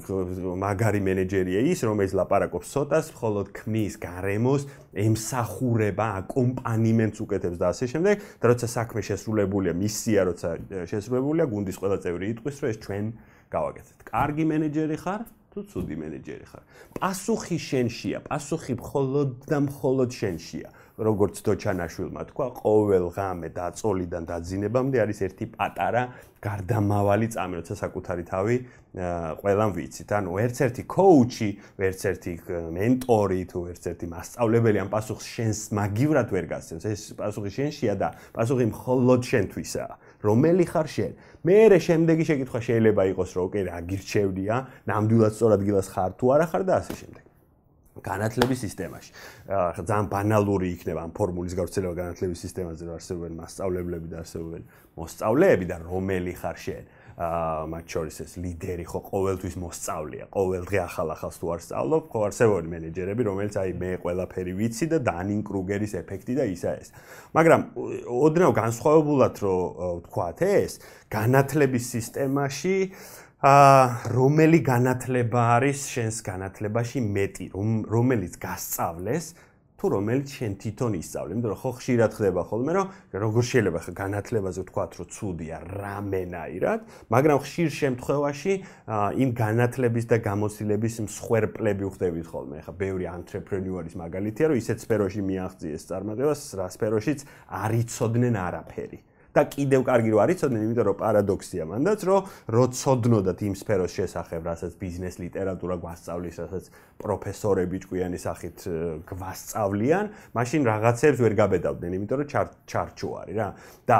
მაგარი 0.56 1.00
მენეჯერია 1.04 1.60
ის, 1.68 1.84
რომელიც 1.84 2.12
ლაპარაკობს 2.16 2.68
სოტას, 2.72 3.12
მხოლოდ 3.12 3.46
ქმნის 3.52 3.94
გარემოს, 4.00 4.62
ემსახურება, 4.96 6.06
აკომპანიმენტს 6.24 7.18
უკეთებს 7.20 7.60
და 7.60 7.66
ასე 7.76 7.84
შემდეგ, 7.92 8.16
და 8.40 8.44
როცა 8.48 8.66
საქმე 8.72 9.00
შესრულებულია, 9.04 9.72
მისია 9.76 10.20
როცა 10.32 10.48
შესრულებულია, 10.88 11.44
გუნდის 11.52 11.76
ყველა 11.76 11.96
წევრი 12.00 12.24
იტყვის, 12.32 12.56
რომ 12.64 12.68
ეს 12.72 12.78
ჩვენ 12.88 13.04
გავაკეთეთ. 13.52 13.98
კარგი 14.08 14.44
მენეჯერი 14.48 14.96
ხარ? 14.96 15.22
თუ 15.52 15.60
ცუდი 15.68 15.96
მენეჯერი 16.00 16.46
ხარ. 16.48 16.64
პასუხი 16.96 17.58
შენშია, 17.60 18.18
პასუხი 18.24 18.74
მხოლოდ 18.80 19.28
და 19.52 19.58
მხოლოდ 19.68 20.10
შენშია. 20.16 20.68
როგორც 21.00 21.40
დოჩანაშვილმა 21.40 22.22
თქვა, 22.28 22.46
ყოველ 22.60 23.06
ღამე 23.16 23.48
დაწოლიდან 23.56 24.22
დაძინებამდე 24.28 24.96
არის 25.00 25.18
ერთი 25.24 25.46
პატარა 25.56 26.02
გარდამავალი 26.42 27.26
წამი, 27.32 27.54
როცა 27.62 27.74
საკუთარი 27.80 28.24
თავი 28.28 28.56
ყველამ 29.40 29.70
ვიცით. 29.72 30.10
ანუ 30.12 30.30
ერთ-ერთი 30.42 30.82
კოუჩი, 30.84 31.48
ერთ-ერთი 31.80 32.32
მენტორი 32.76 33.40
თუ 33.48 33.58
ერთ-ერთი 33.72 34.06
მასწავლებელი 34.12 34.78
ამ 34.84 34.88
პასუხს 34.92 35.26
შენს 35.32 35.58
მაგივრად 35.72 36.28
ვერ 36.28 36.46
გასცემს. 36.52 36.84
ეს 36.84 37.02
პასუხი 37.16 37.50
შენშია 37.56 37.94
და 37.96 38.08
პასუხი 38.36 38.66
მხოლოდ 38.68 39.20
შენთვისაა. 39.32 39.94
რომელი 40.20 40.64
ხარ 40.68 40.88
შენ? 40.92 41.12
მე 41.46 41.58
რე 41.72 41.78
შემდეგი 41.88 42.24
შეკითხვა 42.28 42.60
შეიძლება 42.68 43.02
იყოს, 43.16 43.30
რომ 43.32 43.42
ოკეი, 43.48 43.64
რა 43.72 43.78
გირჩევნია? 43.88 44.56
ნამდვილად 44.92 45.32
სწორ 45.32 45.50
ადგილას 45.56 45.88
ხარ 45.88 46.10
თუ 46.20 46.26
არა 46.36 46.46
ხარ 46.52 46.62
და 46.68 46.74
ასე 46.84 46.94
შემდეგ. 47.00 47.31
განათლების 48.00 48.58
სისტემაში. 48.64 49.10
ახლა 49.52 49.84
ძალიან 49.84 50.06
ბანალური 50.08 50.68
იქნება 50.72 51.00
ამ 51.04 51.12
ფორმულის 51.12 51.54
გავრცელება 51.60 51.94
განათლების 52.00 52.38
სისტემაზე, 52.40 52.82
რომ 52.88 52.94
არსებობენ 52.96 53.32
მასწავლებლები 53.36 54.08
და 54.08 54.16
არსებობენ 54.24 54.62
მოსწავლეები 54.96 55.64
და 55.68 55.76
რომელი 55.84 56.32
ხარ 56.40 56.56
შენ? 56.56 56.84
აა 57.12 57.68
მათ 57.68 57.84
შორის 57.92 58.16
ეს 58.24 58.32
ლიდერი 58.40 58.84
ხო 58.88 59.00
ყოველთვის 59.12 59.54
მოსწავლეა. 59.60 60.24
ყოველ 60.32 60.62
დღე 60.64 60.78
ახალ-ახალს 60.88 61.36
თუ 61.36 61.46
არ 61.52 61.60
სწავლობ, 61.60 62.04
ხო 62.08 62.20
არსებობენ 62.32 62.66
მენეჯერები, 62.72 63.22
რომელიც 63.28 63.54
აი 63.60 63.70
მე 63.76 63.90
ყველაფერი 64.00 64.52
ვიცი 64.56 64.86
და 64.88 64.98
დანინ 65.04 65.40
კრუგერის 65.44 65.92
ეფექტი 66.00 66.34
და 66.40 66.44
ისა 66.48 66.72
ეს. 66.80 66.88
მაგრამ 67.36 67.60
ოდნავ 68.08 68.50
განსხვავებულად 68.56 69.34
რო 69.44 69.56
ვთქვათ 70.00 70.40
ეს, 70.40 70.72
განათლების 71.12 71.84
სისტემაში 71.92 72.76
აა 72.88 73.31
რომელი 73.42 74.60
განათლება 74.62 75.40
არის 75.58 75.86
შენს 75.90 76.22
განათლებაში 76.22 77.00
მეტი, 77.02 77.46
რომელიც 77.90 78.38
გასწავლეს 78.38 79.34
თუ 79.82 79.88
რომელიც 79.90 80.30
შენ 80.38 80.52
თვითონ 80.62 80.92
ისწავლე, 80.94 81.30
იმიტომ 81.34 81.50
რომ 81.50 81.58
ხო 81.58 81.70
ხშირად 81.74 82.12
ხდება 82.14 82.42
ხოლმე, 82.46 82.72
რომ 82.78 82.86
როგორ 83.18 83.42
შეიძლება 83.50 83.78
ხა 83.82 83.92
განათლებაზე 83.98 84.58
ვთქვათ, 84.62 84.90
რომ 84.94 85.06
ცუდია 85.10 85.56
რამენაირად, 85.74 86.80
მაგრამ 87.10 87.38
ხშირ 87.42 87.68
შემთხვევაში 87.82 88.52
იმ 89.26 89.30
განათლების 89.42 90.04
და 90.06 90.16
გამოცდილების 90.22 90.94
მსხვერპლები 91.02 91.82
ხდებით 91.98 92.26
ხოლმე. 92.30 92.56
ხა 92.62 92.72
ბევრი 92.78 93.04
ანტრეპრენიურის 93.10 93.94
მაგალითია, 93.98 94.44
რომ 94.54 94.56
ისეთ 94.62 94.78
სფეროში 94.86 95.22
მიაღწიეს 95.26 95.82
წარმატებას, 95.90 96.40
რა 96.62 96.66
სფეროშიც 96.78 97.26
არ 97.50 97.70
იცოდნენ 97.82 98.34
არაფერი. 98.38 98.98
და 99.32 99.42
კიდევ 99.48 99.80
კარგი 99.88 100.10
რო 100.12 100.18
არის 100.22 100.36
ცოდნე, 100.44 100.58
იმიტომ 100.62 100.86
რომ 100.92 100.96
პარადოქსია 101.00 101.64
მანდაც, 101.72 102.00
რომ 102.04 102.20
რო 102.52 102.64
ცოდნოდათ 102.76 103.38
იმ 103.48 103.54
სფეროს 103.56 103.92
შესახებ, 103.96 104.40
რასაც 104.44 104.72
ბიზნეს 104.76 105.16
ლიტერატურა 105.24 105.76
გვასწავლის, 105.80 106.36
რასაც 106.42 106.64
პროფესორები 107.00 107.76
ჭკვიანი 107.82 108.18
სახით 108.20 108.58
გვასწავლიან, 109.08 110.04
მაშინ 110.36 110.60
რაღაცებს 110.68 111.18
ვერ 111.24 111.34
გაბედავდნენ, 111.40 111.90
იმიტომ 111.96 112.16
რომ 112.20 112.28
ჩარჩო 112.68 113.08
არის 113.22 113.36
რა. 113.40 113.48
და 113.88 113.98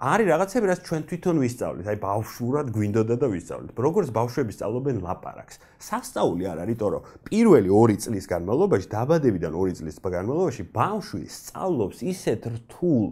არის 0.00 0.26
რაღაცები, 0.32 0.64
რაც 0.72 0.80
ჩვენ 0.88 1.02
თვითონ 1.10 1.36
ვისწავლით, 1.44 1.86
აი 1.90 1.98
ბავშვურად 2.00 2.66
გვინდოდა 2.74 3.14
და 3.20 3.26
ვისწავლით. 3.30 3.70
როგორც 3.76 4.08
ბავშვები 4.10 4.52
სწავლობენ 4.56 4.96
ლაპარაკს. 5.04 5.56
სასწაული 5.80 6.44
არ 6.50 6.58
არის, 6.64 6.76
იმიტომ 6.80 6.90
რომ 6.90 7.02
პირველი 7.28 7.68
2 7.70 7.96
წლის 8.04 8.24
განმავლობაში, 8.28 8.86
დაბადებიდან 8.90 9.52
2 9.52 9.76
წლის 9.78 9.96
განმავლობაში 10.00 10.62
ბავშვი 10.74 11.24
სწავლობს 11.28 11.98
ისეთ 12.12 12.42
რთულ 12.56 13.06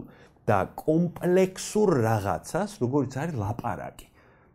და 0.49 0.59
კომპლექსურ 0.73 1.89
რაღაცას, 2.09 2.71
როგორც 2.81 3.11
არის 3.21 3.35
ლაპარაკი. 3.37 4.05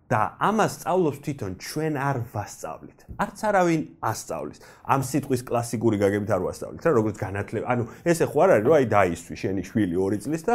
და 0.05 0.37
ამას 0.37 0.73
სწავლობს 0.77 1.19
თვითონ 1.25 1.53
ჩვენ 1.65 1.95
არ 1.97 2.17
ვასწავლით. 2.35 2.99
არც 3.25 3.39
არავინ 3.49 3.83
ასწავლის. 4.05 4.59
ამ 4.85 5.01
სიტყვის 5.11 5.43
კლასიკური 5.49 5.97
გაგებით 6.03 6.31
არ 6.37 6.43
ვასწავლით, 6.45 6.83
რა 6.85 6.93
როგორც 7.01 7.17
განათლება. 7.25 7.65
ანუ 7.73 7.83
ესე 8.05 8.25
ხო 8.29 8.39
არ 8.45 8.51
არის, 8.55 8.65
რომ 8.69 8.75
აი 8.79 8.87
დაისთვის 8.95 9.39
შენი 9.43 9.63
შვილი 9.65 9.97
2 9.97 10.21
წლის 10.21 10.43
და 10.45 10.55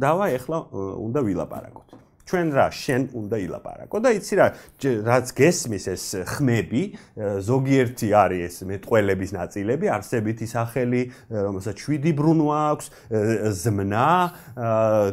დავა 0.00 0.26
ეხლა 0.38 0.58
უნდა 1.06 1.20
ვილაპარაკოთ. 1.28 1.88
ჩვენ 2.30 2.48
რა 2.54 2.66
შენ 2.70 3.02
უნდა 3.18 3.36
ილაპარაკო 3.42 3.98
და 3.98 4.10
იცი 4.14 4.34
რა 4.38 4.46
რაც 5.10 5.32
გესმის 5.34 5.84
ეს 5.90 6.04
ხმები 6.30 6.82
ზოგიერთი 7.42 8.08
არის 8.14 8.42
ეს 8.46 8.56
მეტყველების 8.70 9.30
ნაწილები 9.34 9.90
არსებითი 9.90 10.46
სახელი 10.46 11.02
რომელსაც 11.26 11.76
7 11.90 12.14
ბრუნვა 12.20 12.58
აქვს 12.70 12.86
ზმნა 13.60 14.06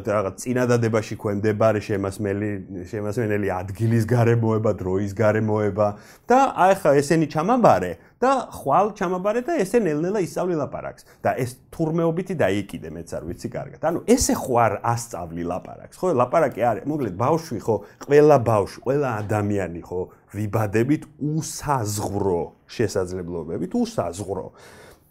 რაღაც 0.06 0.34
წინადადებაში 0.46 1.14
ქვემდებარე 1.18 1.80
შემასმელი 1.88 2.50
შემასმენელი 2.92 3.48
ადგილის 3.58 4.06
გარემოება 4.14 4.70
დროის 4.78 5.12
გარემოება 5.18 5.88
და 6.30 6.38
აი 6.54 6.74
ხა 6.78 6.94
ესენი 7.02 7.26
ჩამაბარე 7.34 7.92
და 8.18 8.32
ხვალ 8.50 8.92
ჩამაბარე 8.98 9.42
და 9.46 9.54
ესე 9.62 9.78
ნელ-ნელა 9.78 10.20
ისწავლილაპარაკს 10.26 11.06
და 11.22 11.34
ეს 11.38 11.54
თურმეობითი 11.70 12.34
დაიკიდე 12.34 12.90
მეც 12.90 13.14
არ 13.14 13.22
ვიცი 13.30 13.48
კარგად. 13.54 13.80
ანუ 13.86 14.02
ესე 14.10 14.34
ხო 14.34 14.54
არ 14.58 14.74
ასწავლი 14.82 15.44
ლაპარაკს, 15.46 15.96
ხო? 16.02 16.06
ლაპარაკი 16.18 16.60
არის, 16.66 16.84
მოკლედ 16.90 17.14
ბავშვი 17.14 17.60
ხო, 17.62 17.76
ყველა 18.08 18.36
ბავშვი, 18.42 18.78
ყველა 18.88 19.08
ადამიანი 19.22 19.82
ხო, 19.86 20.00
ვიბადებით 20.34 21.02
უსაზღვრო 21.22 22.42
შესაძლებლობებით, 22.66 23.72
უსაზღვრო. 23.78 24.46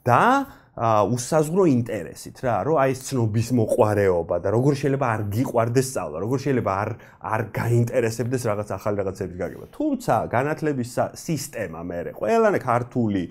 და 0.07 0.47
უსაზღრო 0.77 1.63
ინტერესით 1.73 2.37
რა, 2.45 2.55
რომ 2.69 2.75
აი 2.77 2.91
ეს 2.93 2.99
ცნობის 3.09 3.47
მოყარეობა 3.57 4.35
და 4.45 4.49
როგორ 4.53 4.73
შეიძლება 4.77 5.07
არ 5.09 5.21
გიყვარდეს 5.33 5.87
სწავლა, 5.89 6.17
როგორ 6.21 6.37
შეიძლება 6.37 6.73
არ 6.77 6.89
არ 7.17 7.41
გაინტერესებდეს 7.49 8.43
რაღაც 8.45 8.69
ახალ 8.77 8.93
რაღაცების 9.01 9.37
გაგება. 9.41 9.65
თუმცა 9.73 10.13
განათლების 10.29 10.89
სისტემა 11.17 11.81
მე 11.81 11.99
ყველანე 12.13 12.59
ქართული, 12.61 13.23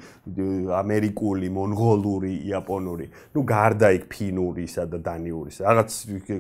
ამერიკული, 0.75 1.47
მონღოლური, 1.55 2.33
იაპონური, 2.51 3.07
ну 3.31 3.41
გარდა 3.47 3.89
იქ 3.95 4.05
ფინურისა 4.11 4.85
და 4.91 4.99
დანიურისა, 5.07 5.63
რაღაც 5.71 5.91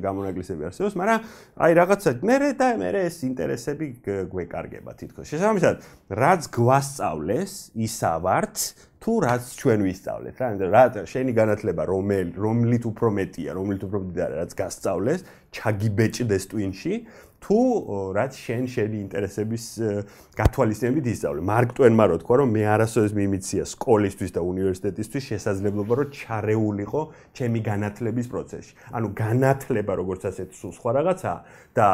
გამონაკლისები 0.02 0.62
არსებობს, 0.66 0.94
მაგრამ 0.98 1.20
აი 1.54 1.72
რაღაცა 1.86 2.10
მე 2.26 2.36
და 2.58 2.68
მე 2.82 2.88
ეს 3.06 3.16
ინტერესები 3.30 3.86
გვეკარგება 4.26 4.90
თითქოს. 4.98 5.30
შესაბამისად, 5.30 5.76
რაც 6.10 6.42
გვასწავლეს, 6.50 7.52
ისა 7.78 8.12
ვართ 8.26 8.56
თუ 9.02 9.12
რაც 9.22 9.44
ჩვენ 9.60 9.80
ვისწავლეთ 9.86 10.40
რა 10.40 10.46
ანუ 10.52 10.68
რა 10.72 10.84
შენი 11.12 11.32
განათლება 11.36 11.82
რომელი 11.90 12.32
რომლით 12.46 12.84
უფრო 12.90 13.08
მეტია 13.18 13.50
რომლით 13.58 13.82
უფრო 13.86 13.98
არის 14.26 14.38
რაც 14.40 14.52
გასწავლეს 14.60 15.20
ჩაგიბეჭდეს 15.56 16.44
ტვინში 16.52 16.94
თუ 17.46 17.58
რაც 18.10 18.34
შენ 18.34 18.62
შენი 18.66 18.96
ინტერესების 19.06 19.64
გათვალისწინებით 20.34 21.06
ისწავლე. 21.14 21.40
მარკ 21.46 21.70
ტვენმა 21.78 22.04
რო 22.10 22.16
თქვა, 22.26 22.34
რომ 22.42 22.48
მე 22.50 22.62
არასოდეს 22.74 23.12
მიმიცია 23.14 23.62
სკოლისთვის 23.70 24.30
და 24.34 24.40
უნივერსიტეტისთვის 24.42 25.24
შესაძლებლობა, 25.30 25.92
რომ 25.94 26.08
ჩარეულიყო 26.10 27.02
ჩემი 27.38 27.60
განათლების 27.70 28.26
პროცესში. 28.26 28.72
ანუ 28.98 29.08
განათლება 29.14 29.92
როგორც 29.94 30.22
ასეთ 30.26 30.48
სულ 30.58 30.72
სხვა 30.74 30.90
რაღაცაა 30.98 31.38
და 31.76 31.88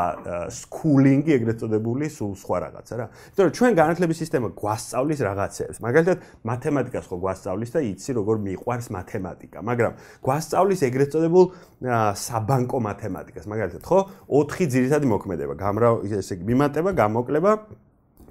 სკულინგი 0.48 1.30
ეგრეთ 1.36 1.56
წოდებული 1.60 2.06
სულ 2.08 2.32
სხვა 2.38 2.56
რაღაცა 2.64 2.94
რა. 2.96 3.06
იმიტომ 3.12 3.44
რომ 3.44 3.52
ჩვენ 3.58 3.72
განათლების 3.82 4.16
სისტემა 4.22 4.48
გვასწავლის 4.56 5.20
რაღაცებს. 5.26 5.76
მაგალითად, 5.82 6.18
მათემატიკას 6.48 7.04
ხო 7.10 7.16
გვასწავლის 7.18 7.70
და 7.76 7.80
იცი 7.92 8.10
როგორ 8.16 8.36
მიყვარს 8.46 8.86
მათემატიკა, 8.94 9.58
მაგრამ 9.68 9.92
გვასწავლის 10.22 10.80
ეგრეთ 10.88 11.08
წოდებულ 11.12 11.44
საბანკო 11.82 12.78
მათემატიკას. 12.78 13.44
მაგალითად, 13.50 13.82
ხო? 13.82 13.98
4 14.30 14.70
ძირითადი 14.70 15.06
მოქმედება, 15.10 15.41
გამრავ 15.62 15.94
ესე 16.06 16.34
იგი 16.36 16.44
მიმატება, 16.52 16.90
გამოკლება, 17.02 17.52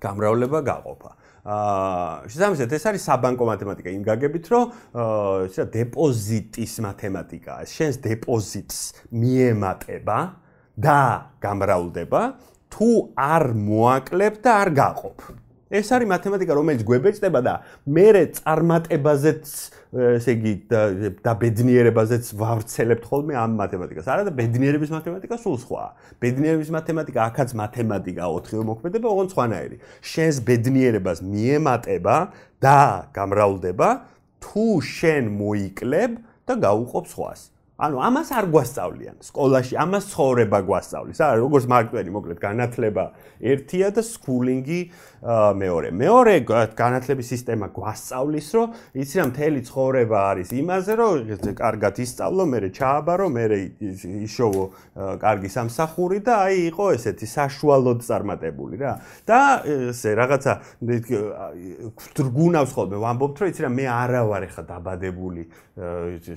გამრავლება, 0.01 0.59
გაყოფა. 0.65 1.11
აა 1.41 2.29
შესაძლოა 2.29 2.69
ეს 2.77 2.83
არის 2.85 3.03
საბანკო 3.09 3.45
მათემატიკა 3.49 3.89
იმ 3.97 4.03
გაგებით 4.05 4.45
რომ 4.53 4.65
ესე 5.49 5.63
დეპოზიტის 5.73 6.73
მათემატიკა 6.85 7.53
შენს 7.65 7.95
დეპოზიტს 8.05 8.77
მიემატება 9.09 10.19
და 10.77 10.99
გამრავლდება 11.41 12.21
თუ 12.69 12.89
არ 13.17 13.43
მოაკლებ 13.57 14.33
და 14.45 14.51
არ 14.61 14.69
გაყოფ. 14.77 15.17
ეს 15.71 15.87
არის 15.95 16.07
მათემატიკა 16.11 16.53
რომელიც 16.59 16.81
გვებეჭდება 16.83 17.39
და 17.41 17.53
მე 17.87 18.07
წარმატებაზეც 18.37 19.45
ესე 19.91 20.33
იგი 20.37 20.53
და 21.19 21.31
ბედნიერებაზეც 21.35 22.31
ვავრცელებთ 22.39 23.03
ხოლმე 23.11 23.35
ამ 23.35 23.55
მათემატიკას. 23.59 24.07
არა 24.07 24.23
და 24.27 24.31
ბედნიერების 24.39 24.91
მათემატიკა 24.95 25.35
სულ 25.35 25.57
სხვა. 25.67 25.83
ბედნიერების 26.23 26.69
მათემატიკა 26.71 27.19
ახაც 27.27 27.49
მათემატიკა 27.59 28.23
4 28.23 28.63
მოქმედება, 28.71 29.07
ოღონდ 29.11 29.29
სხვანაირი. 29.35 29.77
შენს 29.99 30.35
ბედნიერებას 30.47 31.19
მიემატება 31.27 32.17
და 32.63 32.79
გამრავლდება 33.11 33.89
თუ 34.39 34.65
შენ 34.79 35.23
მოიკლებ 35.35 36.11
და 36.47 36.53
გაუყოფ 36.55 37.05
სხვას. 37.11 37.39
ანუ 37.81 37.97
ამას 37.97 38.29
არ 38.37 38.45
გვასწავლიან 38.53 39.15
სკოლაში, 39.25 39.73
ამას 39.81 40.03
ცხოვრება 40.13 40.59
გვასწავლის. 40.69 41.17
არა, 41.17 41.37
როგორც 41.41 41.65
მარკტვენი, 41.71 42.09
მოკლედ 42.13 42.39
განათლება 42.41 43.03
ერთია 43.41 43.89
და 43.89 44.01
სკულინგი 44.05 44.81
მეორე. 45.21 45.89
მეორე 45.93 46.33
განათლების 46.77 47.27
სისტემა 47.33 47.67
გვასწავლის, 47.73 48.47
რომ 48.57 48.67
იცი 49.01 49.15
რა 49.21 49.25
მთელი 49.29 49.59
ცხოვრება 49.69 50.17
არის 50.31 50.49
იმაზე, 50.61 50.93
რომ 51.01 51.13
კარგად 51.57 51.93
ისწავლო, 52.05 52.43
მე 52.53 52.59
ჩააბარო, 52.73 53.27
მე 53.33 53.43
იშოვო 54.25 54.63
კარგი 55.21 55.49
სამსახური 55.49 56.17
და 56.25 56.33
აი 56.45 56.55
იყო 56.69 56.85
ესეთი 56.97 57.27
საშუალოდ 57.37 57.99
წარმატებული 58.05 58.75
რა. 58.81 58.93
და 59.25 59.39
ესე 59.93 60.09
რაღაცა 60.17 60.53
გუნავს 62.17 62.71
ხოლმე 62.73 62.97
ვამბობთ, 62.97 63.35
რომ 63.41 63.47
იცი 63.53 63.61
რა 63.65 63.71
მე 63.77 63.85
არა 63.89 64.21
ვარ 64.25 64.43
ეხა 64.49 64.63
დაბადებული 64.69 65.43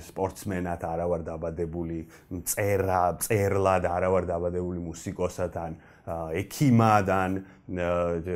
სპორტსმენად, 0.09 0.81
არა 0.85 1.05
ვარ 1.09 1.21
დაბადებული 1.35 1.99
წერა, 2.47 3.19
წერლად, 3.19 3.83
არა 3.91 4.09
ვარ 4.15 4.31
დაბადებული 4.31 4.79
მუსიკოსად 4.87 5.59
ან 5.59 5.75
ექიმადან, 6.39 7.37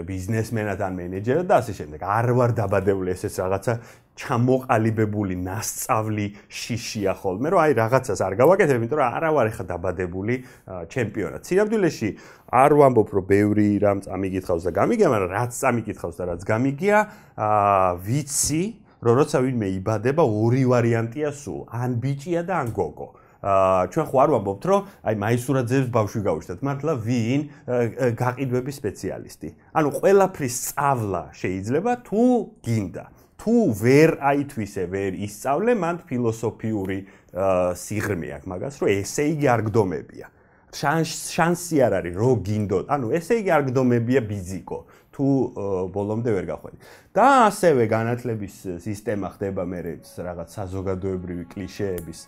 ბიზნესმენადან, 0.09 0.91
მენეჯერად 0.99 1.47
და 1.47 1.59
ასე 1.61 1.73
შემდეგ. 1.79 2.01
არ 2.01 2.27
ვარ 2.33 2.51
დაბადებული 2.57 3.13
ესეც 3.13 3.37
რაღაცა 3.39 3.73
ჩამოყალიბებული 4.19 5.35
ნასწავლი 5.39 6.25
შიშია 6.49 7.13
ხოლმე, 7.21 7.53
რომ 7.53 7.59
აი 7.63 7.71
რაღაცას 7.77 8.19
არ 8.25 8.33
გავაკეთებ, 8.41 8.75
იმიტომ 8.81 8.99
რომ 8.99 9.15
არა 9.15 9.29
ვარ 9.37 9.47
ახლა 9.53 9.65
დაბადებული 9.69 10.35
ჩემპიონად. 10.91 11.41
სინამდვილეში 11.47 12.09
არ 12.51 12.71
ვამბობ, 12.81 13.09
რომ 13.15 13.25
ბევრი 13.29 13.69
რამ 13.79 13.99
წამიგითხავს 14.03 14.63
და 14.67 14.71
გამიგია, 14.75 15.07
მაგრამ 15.13 15.31
რაც 15.39 15.51
წამიგითხავს 15.55 16.15
და 16.19 16.23
რაც 16.33 16.41
გამიგია, 16.51 16.97
აა 17.37 17.89
ვიცი, 18.03 18.63
რომ 18.99 19.13
როცა 19.19 19.37
ვინმე 19.45 19.67
იბადება, 19.79 20.23
ორი 20.23 20.63
ვარიანტია 20.67 21.31
სულ, 21.31 21.61
ან 21.71 21.89
ბიჭია 22.03 22.41
და 22.43 22.53
ან 22.63 22.69
გოგო. 22.75 23.09
აა 23.39 23.83
ჩვენ 23.95 24.05
ხო 24.11 24.17
არ 24.19 24.29
ვამბობთ, 24.35 24.63
რომ 24.67 24.81
აი 25.07 25.15
მაისურაძეებს 25.23 25.89
ბავშვი 25.95 26.21
გავიშთათ, 26.27 26.59
მართლა 26.59 26.93
ვინ 27.07 27.41
გაყიდვების 28.19 28.75
სპეციალისტი. 28.83 29.49
ანუ 29.79 29.89
ყველაფრის 29.95 30.55
სწავლა 30.59 31.23
შეიძლება 31.39 31.91
თუ 32.03 32.23
გინდა. 32.67 33.05
თუ 33.39 33.55
ვერ 33.79 34.09
აითვისე, 34.19 34.83
ვერ 34.91 35.11
ისწავლე, 35.23 35.71
მან 35.79 35.95
ფილოსოფიური 36.03 36.99
სიღრმე 37.79 38.27
აქვს 38.35 38.47
მაგას, 38.51 38.75
რომ 38.83 38.89
ესე 38.99 39.23
იგი 39.31 39.47
არ 39.47 39.61
გდომებია. 39.71 40.27
შანსი 40.69 41.77
არ 41.81 41.93
არის, 42.03 42.15
რომ 42.19 42.43
გინდო. 42.45 42.77
ანუ 42.91 43.05
ესე 43.17 43.39
იგი 43.41 43.49
არ 43.55 43.63
გდომებია 43.71 44.21
ბიზიკო. 44.27 44.77
თუ 45.19 45.27
ბოლომდე 45.91 46.31
ვერ 46.31 46.45
გახვედი. 46.47 46.77
და 47.11 47.27
ასევე 47.51 47.83
განათლების 47.91 48.55
სისტემა 48.79 49.27
ხდება 49.35 49.63
მე 49.67 49.79
რაღაც 50.15 50.49
საზოგადოებრივი 50.55 51.45
კლიშეების 51.51 52.19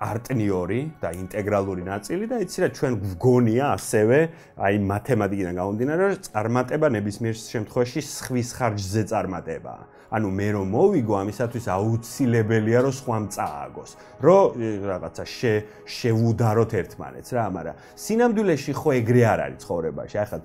პარტნიორი 0.00 0.80
და 1.00 1.10
ინტეგრალური 1.16 1.82
ნაწილი 1.86 2.28
და 2.28 2.36
იცი 2.44 2.58
რა 2.62 2.68
ჩვენ 2.76 2.92
გვგონია 3.00 3.64
ასევე 3.76 4.18
აი 4.60 4.74
მათემატიკიდან 4.92 5.54
გამომდინარე 5.60 6.02
რომ 6.06 6.20
წარმატება 6.28 6.86
ნებისმიერ 6.96 7.34
შემთხვევაში 7.40 8.00
სხვის 8.04 8.48
ხარჯზე 8.56 9.02
წარმატებაა. 9.12 9.82
ანუ 10.06 10.28
მე 10.38 10.48
რომ 10.54 10.66
მოვიგო 10.70 11.14
ამისათვის 11.18 11.66
აუცილებელია 11.66 12.78
რომ 12.86 12.94
სხვამ 12.94 13.24
წააგოს. 13.34 13.90
რომ 14.22 14.44
რაღაცა 14.86 15.24
შე 15.26 15.54
შევუდაროთ 15.96 16.72
ერთმანეთს 16.80 17.30
რა, 17.34 17.44
მაგრამ 17.56 17.74
სინამდვილეში 18.04 18.72
ხო 18.78 18.90
ეგრე 19.00 19.22
არ 19.32 19.40
არის 19.46 19.58
ცხოვრებაში. 19.66 20.16
ახლა 20.22 20.38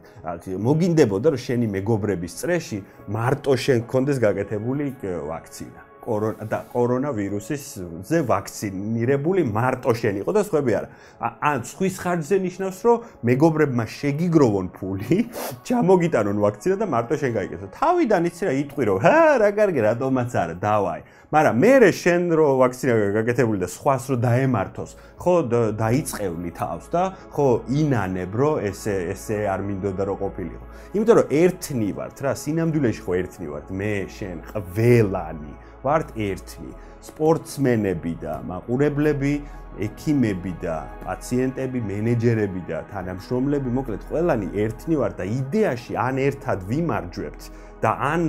მოგინდებოდა 0.66 1.28
რომ 1.30 1.42
შენი 1.46 1.68
მეგობრების 1.78 2.34
წრეში 2.42 2.78
მარტო 3.06 3.54
შენ 3.54 3.78
გქონდეს 3.86 4.18
გაკეთებული 4.18 4.86
ვაქცინა. 5.30 5.91
კორონა 6.02 6.46
და 6.50 6.60
კორონავირუსისზე 6.74 8.18
ვაქცინირებული 8.28 9.46
მარტო 9.54 9.94
შენ 10.02 10.22
იყო 10.22 10.32
და 10.36 10.42
სხვები 10.48 10.72
არა. 10.82 10.88
ან 11.22 11.60
სხვის 11.70 11.96
ხარჯზე 12.02 12.38
ნიშნავს, 12.42 12.80
რომ 12.86 12.98
მეგობრებმა 13.30 13.86
შეგიგროვონ 13.86 14.68
ფული, 14.76 15.18
ჩამოგიტანონ 15.68 16.38
ვაქცინა 16.42 16.76
და 16.82 16.86
მარტო 16.90 17.16
შენ 17.22 17.32
გაიგესო. 17.38 17.66
თავიდან 17.78 18.22
იცი 18.32 18.44
რა 18.50 18.54
იტყვი 18.66 18.84
რომ, 18.90 18.98
ჰა, 19.06 19.22
რა 19.42 19.50
კარგი, 19.58 19.80
რატომაც 19.88 20.32
არა, 20.42 20.56
დავაი. 20.58 21.02
მაგრამ 21.32 21.56
მე 21.64 21.72
შენ 21.96 22.24
რო 22.36 22.48
ვაქცინა 22.60 22.94
გაკეთებული 23.16 23.60
და 23.64 23.68
სხვას 23.72 24.04
რო 24.12 24.16
დაემართოს, 24.20 24.92
ხო 25.16 25.36
დაიწყევლი 25.80 26.52
თავს 26.60 26.86
და 26.92 27.04
ხო 27.32 27.48
ინანებ 27.72 28.36
რომ 28.36 28.60
ესე 28.68 28.96
ესე 29.16 29.38
არ 29.48 29.64
მინდოდა 29.64 30.04
რომ 30.12 30.18
ყოფილიყო. 30.28 30.66
იმიტომ 30.92 31.16
რომ 31.22 31.28
ერთნი 31.32 31.90
ვართ 31.96 32.18
რა, 32.20 32.32
სინამდვილეში 32.36 33.02
ხო 33.08 33.14
ერთნი 33.22 33.48
ვართ, 33.48 33.68
მე, 33.72 33.94
შენ, 34.12 34.38
ყველანი. 34.52 35.54
ვართ 35.84 36.14
ერთი 36.18 36.68
სპორტსმენები 37.02 38.14
და 38.22 38.34
მაყურებლები 38.46 39.34
ექიმები 39.80 40.54
და 40.62 40.76
პაციენტები, 41.06 41.80
მენეჯერები 41.88 42.62
და 42.68 42.84
თანამშრომლები, 42.92 43.72
მოკლედ 43.78 44.04
ყველანი 44.12 44.48
ერთნი 44.66 44.96
ვართ 45.00 45.16
და 45.22 45.26
იდეაში 45.32 45.96
ან 45.96 46.20
ერთად 46.28 46.66
ვიმარჯვებთ 46.68 47.42
და 47.82 47.92
ან 48.12 48.22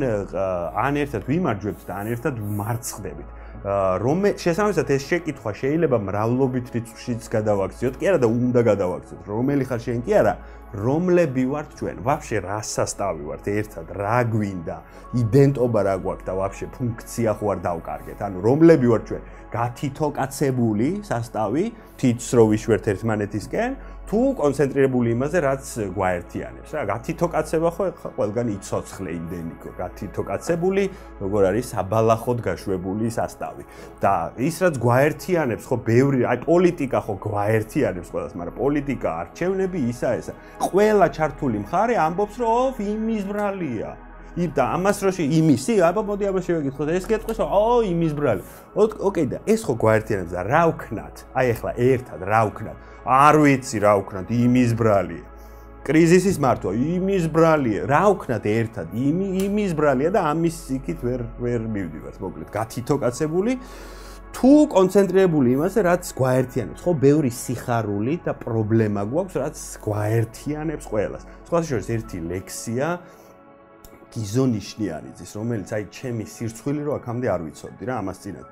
ან 0.86 1.00
ერთად 1.02 1.22
ვიმარჯვებთ 1.28 1.82
და 1.88 1.92
ან 1.98 2.06
ერთად 2.14 2.34
ვმარცხდებით. 2.40 3.28
რომ 4.02 4.18
შესაბამისად 4.42 4.88
ეს 4.90 5.02
შეკითხვა 5.06 5.50
შეიძლება 5.54 5.98
მრავლობით 6.02 6.66
რიცხვშიც 6.74 7.22
გადავაქციოთ, 7.30 7.94
კი 8.00 8.04
არა 8.10 8.18
და 8.24 8.28
უნდა 8.32 8.60
გადავაქციოთ. 8.70 9.22
რომელი 9.28 9.64
ხარ 9.70 9.80
შენ 9.86 10.00
კი 10.02 10.12
არა, 10.18 10.32
რომლები 10.72 11.44
ვართ 11.52 11.74
ჩვენ? 11.76 11.96
ვაფშე 12.00 12.38
რა 12.40 12.60
სასტავი 12.64 13.24
ვართ 13.28 13.48
ერთად? 13.52 13.86
რა 13.92 14.18
გვინდა? 14.32 14.76
იდენტობა 15.20 15.80
რა 15.84 15.96
გვაქვს 16.00 16.24
და 16.24 16.32
ვაფშე 16.40 16.66
ფუნქცია 16.72 17.32
ხო 17.36 17.46
არ 17.52 17.58
დავკარგეთ? 17.66 18.18
ანუ 18.24 18.38
რომლები 18.40 18.86
ვართ 18.88 19.04
ჩვენ? 19.08 19.22
გათითო 19.52 20.08
კაცებული 20.16 20.88
სასტავი, 21.04 21.64
თითს 22.00 22.28
რო 22.32 22.44
ვიშვერთ 22.52 22.84
ერთმანეთისკენ, 22.88 23.70
თუ 24.10 24.20
კონცენტრირებული 24.36 25.12
იმაზე, 25.16 25.38
რაც 25.46 25.64
გვაერთიანებს, 25.96 26.70
რა, 26.76 26.82
გათითო 26.90 27.26
კაცება 27.32 27.70
ხო 27.72 27.86
ყველგან 28.18 28.48
იცოცხლე 28.52 29.10
იმდენიკო, 29.18 29.70
გათითო 29.78 30.22
კაცებული, 30.28 30.84
როგორ 31.22 31.42
არის 31.50 31.66
საბალახოდ 31.72 32.38
გაშვებული 32.46 33.06
სასტავი. 33.08 33.64
და 34.02 34.14
ის 34.36 34.56
რაც 34.62 34.74
გვაერთიანებს, 34.82 35.64
ხო, 35.70 35.76
ბევრი, 35.86 36.20
აი 36.28 36.38
პოლიტიკა 36.44 36.98
ხო 37.06 37.14
გვაერთიანებს 37.26 38.08
ყველას, 38.12 38.32
მაგრამ 38.36 38.56
პოლიტიკა 38.58 39.08
არჩევნები 39.22 39.78
ისა 39.88 40.10
ესა. 40.20 40.32
ყველა 40.60 41.06
ჩართული 41.16 41.56
მხარე 41.64 41.94
ამბობს, 41.96 42.34
რომ 42.42 42.48
ოფ 42.52 42.76
იმის 42.82 43.22
ბრალია. 43.30 43.90
და 44.32 44.64
ამას 44.76 44.98
როში 45.04 45.24
იმისი, 45.28 45.74
აბა 45.84 46.02
მოდი 46.08 46.24
აბა 46.32 46.40
შევეკითხოთ. 46.40 46.88
ეს 46.96 47.04
კითხვის, 47.04 47.38
ო 47.44 47.84
იმის 47.84 48.12
ბრალი. 48.16 48.42
ოკეი 48.76 49.26
და 49.28 49.38
ეს 49.44 49.60
ხო 49.68 49.74
გვაერთიანებს 49.76 50.32
და 50.32 50.40
რა 50.48 50.62
ვქნათ? 50.72 51.16
აი 51.36 51.46
ახლა 51.52 51.70
ერთად 51.76 52.20
რა 52.24 52.40
ვქნათ? 52.48 52.76
არ 53.04 53.34
ვიცი 53.44 53.76
რა 53.84 53.92
ვქნათ, 54.00 54.26
იმის 54.32 54.70
ბრალია. 54.72 55.24
კრიზისის 55.82 56.38
მართვა, 56.38 56.72
იმის 56.72 57.24
ბრალია. 57.34 57.80
რა 57.90 58.04
ვქნათ 58.14 58.44
ერთად? 58.46 58.86
იმი 58.94 59.26
იმის 59.50 59.72
ბრალია 59.74 60.10
და 60.14 60.20
ამის 60.30 60.56
იქით 60.78 61.00
ვერ 61.02 61.20
ვერ 61.42 61.60
მივდივართ, 61.66 62.16
მოკლედ, 62.22 62.48
გათითო 62.54 62.96
კაცებული. 63.02 63.58
თუ 64.32 64.52
კონცენტრირებული 64.72 65.48
იმაზე, 65.58 65.78
რაც 65.84 66.04
გვაერთიანებს, 66.16 66.80
ხო, 66.80 66.92
ბევრი 66.96 67.28
სიხარული 67.28 68.14
და 68.24 68.32
პრობლემა 68.32 69.02
გვაქვს, 69.12 69.34
რაც 69.42 69.56
გვაერთიანებს 69.84 70.86
ყველას. 70.88 71.22
სხვა 71.50 71.58
შორის 71.68 71.88
ერთი 71.92 72.18
ლექსია 72.32 72.86
გიზონიშნიანიძის, 74.12 75.30
რომელიც 75.38 75.70
აი 75.72 75.84
ჩემი 75.88 76.24
სირცხვილი 76.28 76.82
რო 76.84 76.92
აქამდე 77.00 77.26
არ 77.32 77.40
ვიცოდი 77.46 77.84
რა, 77.88 77.94
ამას 78.02 78.18
წინა 78.22 78.42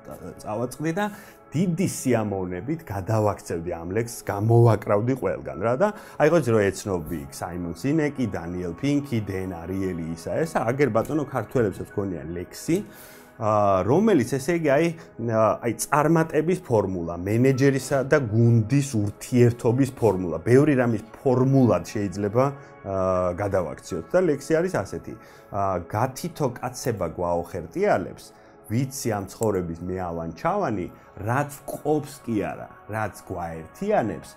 წავაწყდი 0.41 0.91
და 0.97 1.05
დიდი 1.51 1.87
სიამოვნებით 1.91 2.79
გადავაქცევდი 2.87 3.71
ამ 3.75 3.89
ლექსს, 3.91 4.23
გამოვაკრავდი 4.23 5.13
ყველგან 5.21 5.59
რა 5.61 5.73
და 5.77 5.87
აი 6.17 6.27
ხო 6.31 6.39
ძრო 6.47 6.59
ეცნობი 6.63 7.19
საიმონ 7.35 7.75
სინეკი, 7.75 8.25
დანიელ 8.31 8.73
პინკი, 8.81 9.19
დენ 9.27 9.51
არიელი 9.61 10.05
ისა 10.15 10.31
ესა, 10.41 10.63
აგერ 10.71 10.89
ბატონო 10.95 11.27
ქართველებსაც 11.27 11.91
გქონია 11.91 12.23
ლექსი 12.31 12.77
რომელიც 13.39 14.29
ესე 14.37 14.53
იგი 14.59 14.69
აი 14.75 14.85
აი 15.31 15.73
წარმატების 15.83 16.59
ფორმულა, 16.67 17.15
მენეჯერისა 17.25 17.99
და 18.11 18.17
გუნდის 18.31 18.89
ურთიერთობის 19.01 19.91
ფორმულა, 19.97 20.37
ბევრი 20.45 20.73
რამის 20.77 21.03
ფორმულად 21.15 21.83
შეიძლება 21.89 22.45
გადავაქციოთ 23.41 24.05
და 24.13 24.19
ლექსი 24.29 24.53
არის 24.59 24.73
ასეთი. 24.83 25.13
გათითო 25.89 26.47
კაცება 26.59 27.07
გვაოხერტიალებს, 27.17 28.25
ვიცი 28.71 29.09
ამ 29.11 29.25
ცხოვრების 29.31 29.79
მეავან 29.89 30.29
ჩავანი, 30.39 30.87
რაც 31.27 31.51
ყოფს 31.67 32.13
კი 32.25 32.35
არა, 32.45 32.67
რაც 32.93 33.15
გვაერთიანებს, 33.27 34.29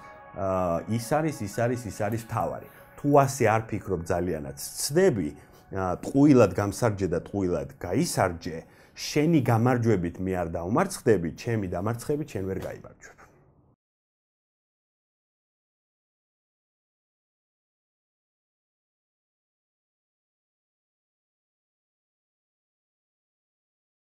ის 0.91 1.07
არის, 1.15 1.37
ის 1.47 1.55
არის, 1.65 1.81
ის 1.87 1.99
არის 2.03 2.23
თავარი. 2.27 2.69
თუ 2.99 3.09
ასე 3.21 3.45
არ 3.53 3.63
ფიქრობ 3.69 4.01
ძალიანაც, 4.09 4.59
ცდები, 4.59 5.29
ტყუილად 5.75 6.53
გამსარჯე 6.57 7.09
და 7.13 7.19
ტყუილად 7.21 7.69
გაისარჯე, 7.79 8.59
შენი 8.95 9.41
გამარჯვებით 9.43 10.23
მე 10.23 10.33
არ 10.39 10.49
დაუმარცხდები, 10.55 11.35
ჩემი 11.35 11.67
დამარცხებით 11.75 12.29
შენ 12.35 12.45
ვერ 12.51 12.59
გაიმარჯვებ. 12.65 13.24